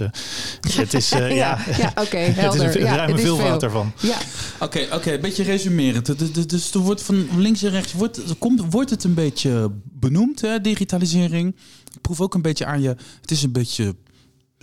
het 0.77 0.93
is, 0.93 1.09
ja, 1.09 1.25
ja, 1.27 1.59
ja 1.77 1.89
oké, 1.89 2.01
okay, 2.01 2.23
Het 2.33 2.53
is 2.53 2.75
een 2.75 2.81
ja, 2.81 2.95
ruime 2.95 3.17
veelvoud 3.19 3.61
daarvan. 3.61 3.91
Ja. 4.01 4.17
Oké, 4.59 4.87
oké, 4.91 5.13
een 5.13 5.21
beetje 5.21 5.43
resumerend. 5.43 6.49
Dus 6.49 6.73
er 6.73 6.79
wordt 6.79 7.01
van 7.01 7.27
links 7.37 7.63
en 7.63 7.69
rechts, 7.69 7.93
wordt, 7.93 8.29
er 8.29 8.35
komt, 8.35 8.61
wordt 8.69 8.89
het 8.89 9.03
een 9.03 9.13
beetje 9.13 9.71
benoemd, 9.83 10.41
hè, 10.41 10.61
digitalisering. 10.61 11.55
Ik 11.93 12.01
proef 12.01 12.21
ook 12.21 12.33
een 12.33 12.41
beetje 12.41 12.65
aan 12.65 12.81
je, 12.81 12.95
het 13.21 13.31
is 13.31 13.43
een 13.43 13.51
beetje 13.51 13.95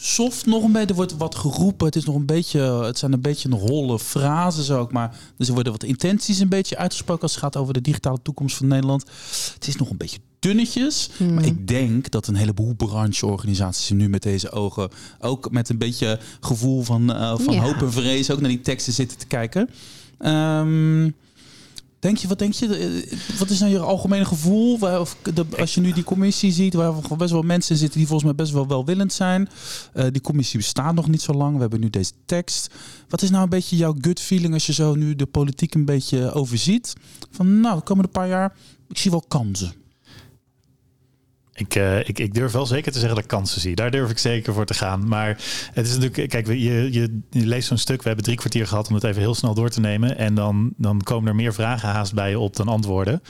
soft 0.03 0.47
nog 0.47 0.63
een 0.63 0.73
beetje. 0.73 0.89
Er 0.89 0.95
wordt 0.95 1.17
wat 1.17 1.35
geroepen. 1.35 1.87
Het, 1.87 1.97
is 1.97 2.05
nog 2.05 2.15
een 2.15 2.27
beetje, 2.27 2.61
het 2.61 2.99
zijn 2.99 3.13
een 3.13 3.21
beetje 3.21 3.49
een 3.49 3.59
holle 3.59 3.99
frases 3.99 4.71
ook. 4.71 4.93
Maar 4.93 5.17
dus 5.37 5.49
er 5.49 5.55
worden 5.55 5.73
wat 5.73 5.83
intenties 5.83 6.39
een 6.39 6.49
beetje 6.49 6.77
uitgesproken 6.77 7.23
als 7.23 7.33
het 7.33 7.41
gaat 7.41 7.57
over 7.57 7.75
de 7.75 7.81
digitale 7.81 8.19
toekomst 8.23 8.57
van 8.57 8.67
Nederland. 8.67 9.05
Het 9.55 9.67
is 9.67 9.77
nog 9.77 9.91
een 9.91 9.97
beetje 9.97 10.19
dunnetjes. 10.39 11.11
Hmm. 11.17 11.35
Maar 11.35 11.45
ik 11.45 11.69
denk 11.69 12.11
dat 12.11 12.27
een 12.27 12.35
heleboel 12.35 12.75
brancheorganisaties 12.75 13.91
nu 13.91 14.09
met 14.09 14.23
deze 14.23 14.51
ogen 14.51 14.91
ook 15.21 15.51
met 15.51 15.69
een 15.69 15.79
beetje 15.79 16.19
gevoel 16.41 16.83
van, 16.83 17.11
uh, 17.11 17.39
van 17.39 17.57
hoop 17.57 17.83
en 17.83 17.93
vrees 17.93 18.31
ook 18.31 18.41
naar 18.41 18.51
die 18.51 18.61
teksten 18.61 18.93
zitten 18.93 19.19
te 19.19 19.27
kijken. 19.27 19.69
Um, 20.19 21.15
Denk 22.03 22.17
je, 22.17 22.29
wat 22.29 22.39
denk 22.39 22.53
je? 22.53 22.77
eh, 22.77 23.19
Wat 23.39 23.51
is 23.51 23.59
nou 23.61 23.73
je 23.73 23.79
algemene 23.79 24.25
gevoel? 24.25 24.79
Of 25.01 25.17
de, 25.35 25.45
als 25.59 25.75
je 25.75 25.81
nu 25.81 25.93
die 25.93 26.05
commissie 26.05 26.53
ziet, 26.53 26.75
waar 26.75 26.95
best 27.17 27.31
wel 27.33 27.43
mensen 27.43 27.77
zitten 27.77 27.99
die 27.99 28.07
volgens 28.07 28.29
mij 28.29 28.37
best 28.45 28.53
wel 28.53 28.67
welwillend 28.67 29.13
zijn. 29.13 29.49
Eh, 29.93 30.07
die 30.13 30.21
commissie 30.21 30.59
bestaat 30.59 30.95
nog 30.95 31.09
niet 31.09 31.23
zo 31.23 31.33
lang. 31.33 31.55
We 31.55 31.61
hebben 31.61 31.81
nu 31.81 31.91
deze 31.91 32.13
tekst. 32.27 32.71
Wat 33.09 33.23
is 33.23 33.31
nou 33.31 33.43
een 33.43 33.49
beetje 33.49 33.77
jouw 33.77 33.95
gut 34.01 34.21
feeling 34.21 34.55
als 34.55 34.67
je 34.67 34.73
zo 34.73 34.95
nu 34.95 35.17
de 35.17 35.27
politiek 35.27 35.75
een 35.75 35.85
beetje 35.85 36.33
overziet? 36.33 36.93
Van 37.31 37.61
nou, 37.61 37.77
de 37.77 37.83
komende 37.85 38.11
paar 38.11 38.29
jaar, 38.29 38.57
ik 38.89 38.99
zie 38.99 39.11
wel 39.11 39.25
kansen. 39.29 39.73
Ik, 41.63 41.75
eh, 41.75 41.99
ik, 41.99 42.19
ik 42.19 42.35
durf 42.35 42.53
wel 42.53 42.67
zeker 42.67 42.93
te 42.93 42.99
zeggen 42.99 43.15
dat 43.15 43.25
ik 43.25 43.31
kansen 43.31 43.61
zie. 43.61 43.75
Daar 43.75 43.91
durf 43.91 44.11
ik 44.11 44.19
zeker 44.19 44.53
voor 44.55 44.67
te 44.67 44.75
gaan. 44.75 45.09
Maar 45.09 45.29
het 45.73 45.87
is 45.87 45.97
natuurlijk, 45.99 46.29
kijk, 46.29 46.47
je, 46.47 46.93
je, 46.93 47.21
je 47.31 47.47
leest 47.47 47.69
zo'n 47.69 47.77
stuk. 47.77 48.03
We 48.03 48.07
hebben 48.07 48.25
drie 48.25 48.37
kwartier 48.37 48.67
gehad 48.67 48.89
om 48.89 48.95
het 48.95 49.05
even 49.05 49.21
heel 49.21 49.35
snel 49.35 49.55
door 49.55 49.71
te 49.71 49.81
nemen. 49.81 50.19
En 50.19 50.35
dan, 50.35 50.73
dan 50.77 51.03
komen 51.03 51.29
er 51.29 51.35
meer 51.35 51.55
vragen 51.55 51.89
haast 51.89 52.15
bij 52.15 52.31
je 52.31 52.39
op 52.39 52.57
dan 52.57 52.69
antwoorden. 52.69 53.23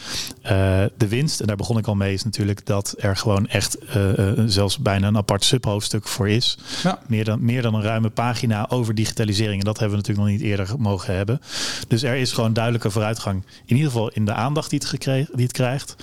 Eh, 0.42 0.84
de 0.96 1.08
winst, 1.08 1.40
en 1.40 1.46
daar 1.46 1.56
begon 1.56 1.78
ik 1.78 1.86
al 1.86 1.94
mee, 1.94 2.12
is 2.12 2.24
natuurlijk 2.24 2.66
dat 2.66 2.94
er 2.98 3.16
gewoon 3.16 3.46
echt 3.46 3.78
eh, 3.78 4.32
zelfs 4.46 4.78
bijna 4.78 5.06
een 5.06 5.16
apart 5.16 5.44
subhoofdstuk 5.44 6.08
voor 6.08 6.28
is. 6.28 6.58
Ja. 6.82 6.98
Meer, 7.06 7.24
dan, 7.24 7.44
meer 7.44 7.62
dan 7.62 7.74
een 7.74 7.82
ruime 7.82 8.10
pagina 8.10 8.68
over 8.68 8.94
digitalisering. 8.94 9.58
En 9.58 9.64
dat 9.66 9.78
hebben 9.78 9.98
we 9.98 10.02
natuurlijk 10.06 10.28
nog 10.28 10.40
niet 10.40 10.50
eerder 10.50 10.68
mogen 10.78 11.14
hebben. 11.16 11.40
Dus 11.88 12.02
er 12.02 12.16
is 12.16 12.32
gewoon 12.32 12.52
duidelijke 12.52 12.90
vooruitgang. 12.90 13.44
In 13.64 13.76
ieder 13.76 13.90
geval 13.90 14.08
in 14.08 14.24
de 14.24 14.32
aandacht 14.32 14.70
die 14.70 14.78
het, 14.78 14.88
gekre- 14.88 15.28
die 15.32 15.44
het 15.44 15.52
krijgt. 15.52 15.96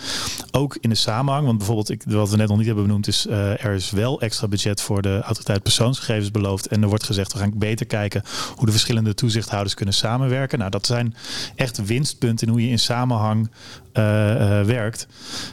Ook 0.52 0.78
in 0.82 0.90
de 0.90 0.96
samenhang. 0.96 1.46
Want 1.46 1.58
bijvoorbeeld, 1.58 1.90
ik, 1.90 2.04
wat 2.20 2.30
we 2.30 2.38
net 2.38 2.48
nog 2.48 2.58
niet 2.58 2.66
hebben 2.66 2.86
benoemd, 2.86 3.08
is 3.08 3.28
eh, 3.28 3.66
er 3.66 3.74
is 3.74 3.92
wel 3.92 4.22
extra 4.22 4.48
budget 4.48 4.82
voor 4.82 5.02
de 5.02 5.20
autoriteit 5.22 5.64
persoonsgegevens 5.64 6.32
beloofd. 6.32 6.68
En 6.68 6.82
er 6.82 6.88
wordt 6.88 7.04
gezegd, 7.04 7.34
we 7.34 7.40
gaan 7.40 7.52
beter 7.56 7.86
kijken 7.86 8.24
hoe 8.56 8.66
de 8.66 8.72
verschillende 8.72 9.14
toezichthouders 9.14 9.74
kunnen 9.74 9.94
samenwerken. 9.94 10.60
Nou, 10.60 10.72
dat 10.72 10.86
zijn 10.86 11.16
echt 11.56 11.86
winstpunten 11.86 12.48
in 12.48 12.54
hoe 12.54 12.64
je 12.64 12.70
in 12.70 12.80
samenhang 12.80 13.50
eh, 13.94 14.60
eh, 14.60 14.66
werkt. 14.66 15.08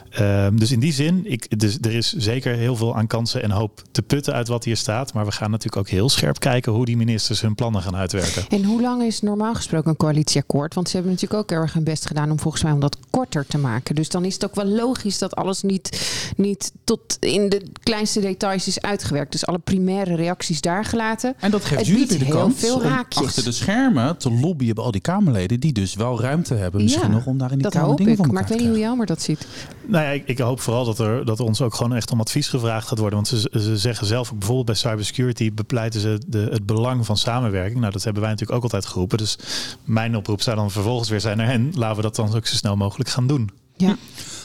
Ehm, 0.09 0.55
dus 0.55 0.71
in 0.71 0.79
die 0.79 0.93
zin, 0.93 1.21
ik, 1.23 1.59
dus, 1.59 1.77
er 1.81 1.93
is 1.93 2.13
zeker 2.13 2.55
heel 2.55 2.75
veel 2.75 2.95
aan 2.95 3.07
kansen 3.07 3.43
en 3.43 3.51
hoop 3.51 3.81
te 3.91 4.01
putten 4.01 4.33
uit 4.33 4.47
wat 4.47 4.63
hier 4.63 4.77
staat. 4.77 5.13
Maar 5.13 5.25
we 5.25 5.31
gaan 5.31 5.51
natuurlijk 5.51 5.77
ook 5.77 5.89
heel 5.89 6.09
scherp 6.09 6.39
kijken 6.39 6.71
hoe 6.71 6.85
die 6.85 6.97
ministers 6.97 7.41
hun 7.41 7.55
plannen 7.55 7.81
gaan 7.81 7.95
uitwerken. 7.95 8.45
En 8.49 8.63
hoe 8.63 8.81
lang 8.81 9.03
is 9.03 9.21
normaal 9.21 9.55
gesproken 9.55 9.89
een 9.89 9.97
coalitieakkoord? 9.97 10.73
Want 10.73 10.89
ze 10.89 10.95
hebben 10.95 11.13
natuurlijk 11.13 11.41
ook 11.41 11.51
erg 11.51 11.73
hun 11.73 11.83
best 11.83 12.05
gedaan 12.05 12.31
om 12.31 12.39
volgens 12.39 12.63
mij 12.63 12.71
om 12.71 12.79
dat 12.79 12.97
korter 13.09 13.45
te 13.45 13.57
maken. 13.57 13.95
Dus 13.95 14.09
dan 14.09 14.25
is 14.25 14.33
het 14.33 14.45
ook 14.45 14.55
wel 14.55 14.65
logisch 14.65 15.17
dat 15.17 15.35
alles 15.35 15.61
niet, 15.61 16.11
niet 16.35 16.46
tot 16.83 17.17
in 17.19 17.49
de 17.49 17.61
kleinste 17.83 18.19
details 18.19 18.67
is 18.67 18.81
uitgewerkt. 18.81 19.31
Dus 19.31 19.45
alle 19.45 19.59
primaire 19.59 20.15
reacties 20.15 20.61
daar 20.61 20.85
gelaten. 20.85 21.35
En 21.39 21.51
dat 21.51 21.65
geeft 21.65 21.79
Het 21.79 21.87
jullie 21.87 22.07
weer 22.07 22.19
de 22.19 22.25
heel 22.25 22.35
kans 22.35 22.71
om 22.71 22.81
haakjes. 22.81 23.25
achter 23.25 23.43
de 23.43 23.51
schermen 23.51 24.17
te 24.17 24.31
lobbyen 24.31 24.75
bij 24.75 24.83
al 24.83 24.91
die 24.91 25.01
Kamerleden 25.01 25.59
die 25.59 25.73
dus 25.73 25.95
wel 25.95 26.21
ruimte 26.21 26.53
hebben. 26.53 26.83
Misschien 26.83 27.09
Ja, 27.09 27.15
nog 27.15 27.25
om 27.25 27.37
daar 27.37 27.51
in 27.51 27.53
die 27.55 27.63
Dat 27.63 27.71
Kamer 27.71 27.87
hoop 27.87 27.97
dingen 27.97 28.13
ik. 28.13 28.17
van 28.17 28.33
Maar 28.33 28.41
ik 28.43 28.49
weet 28.49 28.59
niet 28.59 28.67
hoe 28.67 28.79
Jelmer 28.79 29.05
dat 29.05 29.21
ziet. 29.21 29.47
Nou 29.85 30.03
ja, 30.03 30.09
ik, 30.09 30.23
ik 30.25 30.37
hoop 30.37 30.59
vooral 30.59 30.85
dat 30.85 30.99
er, 30.99 31.25
dat 31.25 31.39
er 31.39 31.45
ons 31.45 31.61
ook 31.61 31.75
gewoon 31.75 31.95
echt 31.95 32.11
om 32.11 32.19
advies 32.19 32.47
gevraagd 32.47 32.87
gaat 32.87 32.97
worden. 32.97 33.15
Want 33.15 33.27
ze, 33.27 33.59
ze 33.59 33.77
zeggen 33.77 34.07
zelf 34.07 34.31
ook 34.31 34.37
bijvoorbeeld 34.37 34.65
bij 34.65 34.75
cybersecurity 34.75 35.53
bepleiten 35.53 35.99
ze 35.99 36.21
de, 36.27 36.47
het 36.51 36.65
belang 36.65 37.05
van 37.05 37.17
samenwerking. 37.17 37.79
Nou, 37.79 37.91
dat 37.91 38.03
hebben 38.03 38.21
wij 38.21 38.31
natuurlijk 38.31 38.57
ook 38.57 38.63
altijd 38.63 38.85
geroepen. 38.85 39.17
Dus 39.17 39.37
mijn 39.83 40.15
oproep 40.17 40.41
zou 40.41 40.55
dan 40.55 40.71
vervolgens 40.71 41.09
weer 41.09 41.21
zijn 41.21 41.37
naar 41.37 41.47
hen. 41.47 41.71
Laten 41.75 41.95
we 41.95 42.01
dat 42.01 42.15
dan 42.15 42.35
ook 42.35 42.47
zo 42.47 42.55
snel 42.55 42.75
mogelijk 42.75 43.09
gaan 43.09 43.27
doen. 43.27 43.49
Ja. 43.77 43.97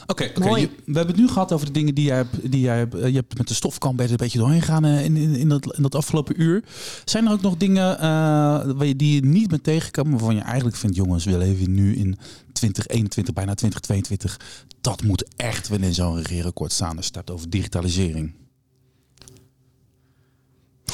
Oké, 0.06 0.30
we 0.34 0.68
hebben 0.84 1.06
het 1.06 1.16
nu 1.16 1.28
gehad 1.28 1.52
over 1.52 1.66
de 1.66 1.72
dingen 1.72 1.94
die 1.94 2.04
jij 2.04 2.16
hebt. 2.16 2.50
Die 2.50 2.60
jij 2.60 2.76
hebt 2.76 2.94
eh, 2.94 3.08
je 3.08 3.14
hebt 3.14 3.38
met 3.38 3.48
de 3.48 3.54
stofkamp 3.54 4.00
er 4.00 4.10
een 4.10 4.16
beetje 4.16 4.38
doorheen 4.38 4.60
gegaan 4.60 4.84
eh, 4.84 5.04
in, 5.04 5.16
in, 5.16 5.34
in, 5.34 5.48
dat, 5.48 5.76
in 5.76 5.82
dat 5.82 5.94
afgelopen 5.94 6.42
uur. 6.42 6.64
Zijn 7.04 7.26
er 7.26 7.32
ook 7.32 7.42
nog 7.42 7.56
dingen 7.56 7.98
waar 8.76 8.86
je, 8.86 8.96
die 8.96 9.14
je 9.14 9.24
niet 9.24 9.48
bent 9.48 9.64
tegengekomen, 9.64 10.12
waarvan 10.12 10.34
je 10.34 10.40
eigenlijk 10.40 10.76
vindt, 10.76 10.96
jongens, 10.96 11.24
we 11.24 11.38
leven 11.38 11.74
nu 11.74 11.96
in 11.96 12.16
2021, 12.52 13.34
bijna 13.34 13.54
2022. 13.54 14.40
Dat 14.80 15.02
moet 15.02 15.24
echt 15.36 15.68
wel 15.68 15.80
in 15.80 15.94
zo'n 15.94 16.16
regeerakkoord 16.16 16.72
staan 16.72 16.96
als 16.96 17.06
het 17.06 17.14
hebt 17.14 17.30
over 17.30 17.50
digitalisering. 17.50 18.32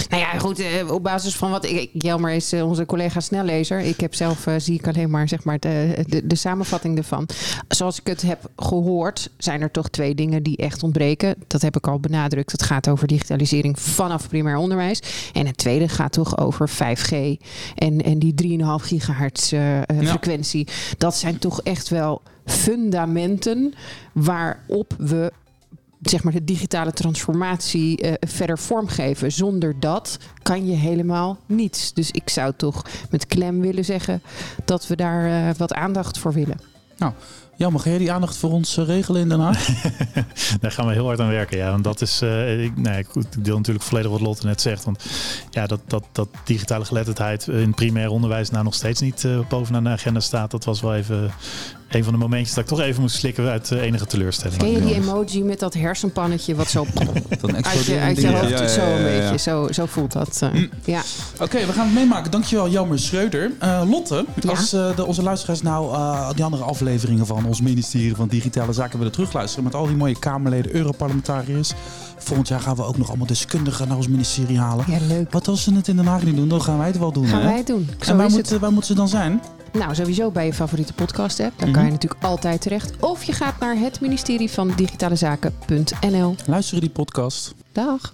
Nou 0.09 0.23
ja, 0.23 0.39
goed, 0.39 0.59
eh, 0.59 0.91
op 0.91 1.03
basis 1.03 1.37
van 1.37 1.51
wat 1.51 1.65
ik. 1.65 1.91
Jelmer 1.93 2.31
is 2.33 2.53
eh, 2.53 2.67
onze 2.69 2.87
collega 2.87 3.21
snellezer. 3.21 3.81
Ik 3.81 4.01
heb 4.01 4.15
zelf, 4.15 4.47
eh, 4.47 4.55
zie 4.59 4.75
ik 4.79 4.87
alleen 4.89 5.11
maar, 5.11 5.29
zeg 5.29 5.45
maar 5.45 5.59
de, 5.59 6.05
de, 6.07 6.27
de 6.27 6.35
samenvatting 6.35 6.97
ervan. 6.99 7.29
Zoals 7.69 7.99
ik 8.01 8.07
het 8.07 8.23
heb 8.23 8.51
gehoord, 8.57 9.31
zijn 9.39 9.61
er 9.63 9.71
toch 9.71 9.89
twee 9.89 10.15
dingen 10.15 10.43
die 10.43 10.57
echt 10.57 10.83
ontbreken. 10.83 11.35
Dat 11.47 11.63
heb 11.63 11.77
ik 11.77 11.87
al 11.87 12.01
benadrukt. 12.01 12.53
Het 12.53 12.63
gaat 12.63 12.89
over 12.89 13.07
digitalisering 13.07 13.81
vanaf 13.81 14.29
primair 14.29 14.57
onderwijs. 14.57 15.01
En 15.33 15.47
het 15.47 15.57
tweede 15.57 15.89
gaat 15.89 16.13
toch 16.13 16.39
over 16.39 16.69
5G 16.69 17.13
en, 17.75 18.03
en 18.03 18.19
die 18.19 18.59
3,5 18.59 18.85
gigahertz 18.85 19.51
Ja. 19.51 19.85
frequentie. 19.87 20.67
Dat 20.99 21.17
zijn 21.17 21.39
toch 21.39 21.61
echt 21.63 21.89
wel 21.89 22.23
fundamenten 22.45 23.75
waarop 24.13 24.95
we 24.99 25.33
zeg 26.03 26.23
maar 26.23 26.33
de 26.33 26.45
digitale 26.45 26.93
transformatie 26.93 27.97
eh, 28.01 28.13
verder 28.21 28.59
vormgeven. 28.59 29.33
Zonder 29.33 29.81
dat 29.81 30.19
kan 30.43 30.67
je 30.67 30.75
helemaal 30.75 31.39
niets. 31.47 31.93
Dus 31.93 32.11
ik 32.11 32.29
zou 32.29 32.53
toch 32.57 32.85
met 33.11 33.27
klem 33.27 33.61
willen 33.61 33.85
zeggen 33.85 34.23
dat 34.65 34.87
we 34.87 34.97
daar 34.97 35.49
eh, 35.49 35.55
wat 35.57 35.75
aandacht 35.75 36.19
voor 36.19 36.33
willen. 36.33 36.61
Jammer, 37.59 37.81
ga 37.81 37.89
jij 37.89 37.99
die 37.99 38.13
aandacht 38.13 38.37
voor 38.37 38.51
ons 38.51 38.77
eh, 38.77 38.85
regelen 38.87 39.21
in 39.21 39.29
Den 39.29 39.41
Haag? 39.41 39.67
Daar 40.61 40.71
gaan 40.73 40.87
we 40.87 40.93
heel 40.93 41.07
hard 41.07 41.21
aan 41.21 41.29
werken. 41.29 41.59
Ja, 41.59 41.71
want 41.71 41.85
dat 41.85 42.01
is. 42.01 42.21
eh, 42.23 42.65
ik, 42.65 42.77
nee, 42.77 43.05
goed, 43.05 43.25
ik 43.37 43.45
deel 43.45 43.57
natuurlijk 43.57 43.85
volledig 43.85 44.11
wat 44.11 44.21
Lotte 44.21 44.47
net 44.47 44.61
zegt. 44.61 44.85
Want 44.85 45.05
ja, 45.51 45.67
dat, 45.67 45.81
dat, 45.87 46.05
dat 46.13 46.29
digitale 46.45 46.85
geletterdheid 46.85 47.47
in 47.47 47.75
primair 47.75 48.11
onderwijs 48.11 48.51
nou 48.51 48.65
nog 48.65 48.75
steeds 48.75 49.01
niet 49.01 49.25
eh, 49.25 49.39
bovenaan 49.49 49.85
de 49.85 49.91
agenda 49.91 50.21
staat. 50.21 50.51
Dat 50.51 50.65
was 50.65 50.81
wel 50.81 50.95
even 50.95 51.31
een 51.89 52.05
van 52.05 52.13
de 52.13 52.19
momentjes 52.19 52.55
dat 52.55 52.65
ik 52.65 52.71
toch 52.71 52.81
even 52.81 53.01
moest 53.01 53.17
slikken 53.17 53.49
uit 53.49 53.71
eh, 53.71 53.83
enige 53.83 54.07
teleurstelling. 54.07 54.59
Ken 54.61 54.71
je 54.71 54.81
die 54.81 54.95
emoji 54.95 55.43
met 55.45 55.59
dat 55.61 55.75
hersenpannetje 55.75 56.55
wat 56.55 56.69
zo 56.71 56.87
Dan 57.41 57.55
uit 57.65 57.85
je, 57.85 57.99
uit 57.99 58.21
je 58.21 58.29
hoofd 58.33 58.49
Ja, 58.49 58.61
ja, 58.63 58.69
zo 58.69 58.81
een 58.81 58.89
ja, 59.03 59.09
ja. 59.09 59.21
beetje. 59.21 59.39
Zo, 59.51 59.69
zo 59.73 59.87
voelt 59.87 60.13
dat. 60.13 60.39
eh. 60.43 60.53
Mm. 60.53 60.69
Ja. 60.85 61.03
Oké, 61.41 61.67
we 61.67 61.73
gaan 61.73 61.85
het 61.87 61.95
meemaken. 61.95 62.31
Dankjewel, 62.31 62.69
Jammer 62.69 62.99
Schreuder. 62.99 63.51
Eh, 63.59 63.83
Lotte, 63.91 64.25
Ja? 64.41 64.51
als 64.51 64.73
eh, 64.73 64.97
de, 64.97 65.05
onze 65.07 65.23
luisteraars 65.23 65.63
nou 65.63 65.95
eh, 65.95 66.31
die 66.35 66.45
andere 66.45 66.63
afleveringen 66.63 67.27
van 67.27 67.45
ons 67.47 67.61
ministerie 67.61 68.15
van 68.17 68.29
Digitale 68.29 68.73
Zaken 68.73 68.99
willen 68.99 69.13
terugluisteren 69.13 69.65
met 69.65 69.75
al 69.75 69.87
die 69.87 69.97
mooie 69.97 70.19
Kamerleden, 70.19 70.75
Europarlementariërs. 70.75 71.73
Volgend 72.19 72.49
jaar 72.49 72.61
gaan 72.61 72.77
we 72.77 72.85
ook 72.85 72.99
nog 72.99 73.09
allemaal 73.09 73.27
deskundigen 73.27 73.89
naar 73.89 73.97
ons 73.97 74.09
ministerie 74.09 74.59
halen. 74.59 74.85
ja, 74.89 74.99
leuk. 75.09 75.33
Wat 75.33 75.49
als 75.49 75.63
ze 75.63 75.75
het 75.75 75.89
in 75.89 75.97
Den 75.97 76.07
Haag 76.07 76.23
niet 76.23 76.37
doen, 76.37 76.49
dan 76.49 76.63
gaan 76.63 76.79
wij 76.79 76.87
het 76.87 76.99
wel 76.99 77.13
doen. 77.13 77.27
Gaan 77.27 77.41
hè? 77.41 77.47
wij 77.47 77.57
het 77.57 77.67
doen. 77.67 77.89
Zo 78.01 78.11
en 78.11 78.17
waar, 78.17 78.31
moet, 78.31 78.49
waar 78.49 78.71
moeten 78.73 78.91
ze 78.91 78.95
dan 78.95 79.09
zijn? 79.09 79.41
Nou, 79.73 79.95
sowieso 79.95 80.31
bij 80.31 80.47
je 80.47 80.53
favoriete 80.55 80.93
podcast 80.93 81.41
app. 81.41 81.53
Daar 81.59 81.69
Mhm. 81.69 81.77
kan 81.77 81.87
je 81.87 81.91
natuurlijk 81.93 82.25
altijd 82.25 82.61
terecht. 82.61 82.93
Of 83.01 83.25
je 83.25 83.33
gaat 83.33 83.59
naar 83.61 83.77
het 83.77 84.01
ministerie 84.01 84.51
van 84.51 84.73
Digitale 84.77 85.17
Zaken.nl. 85.17 86.35
Luisteren 86.47 86.81
die 86.81 86.91
podcast. 86.91 87.55
Dag. 87.73 88.13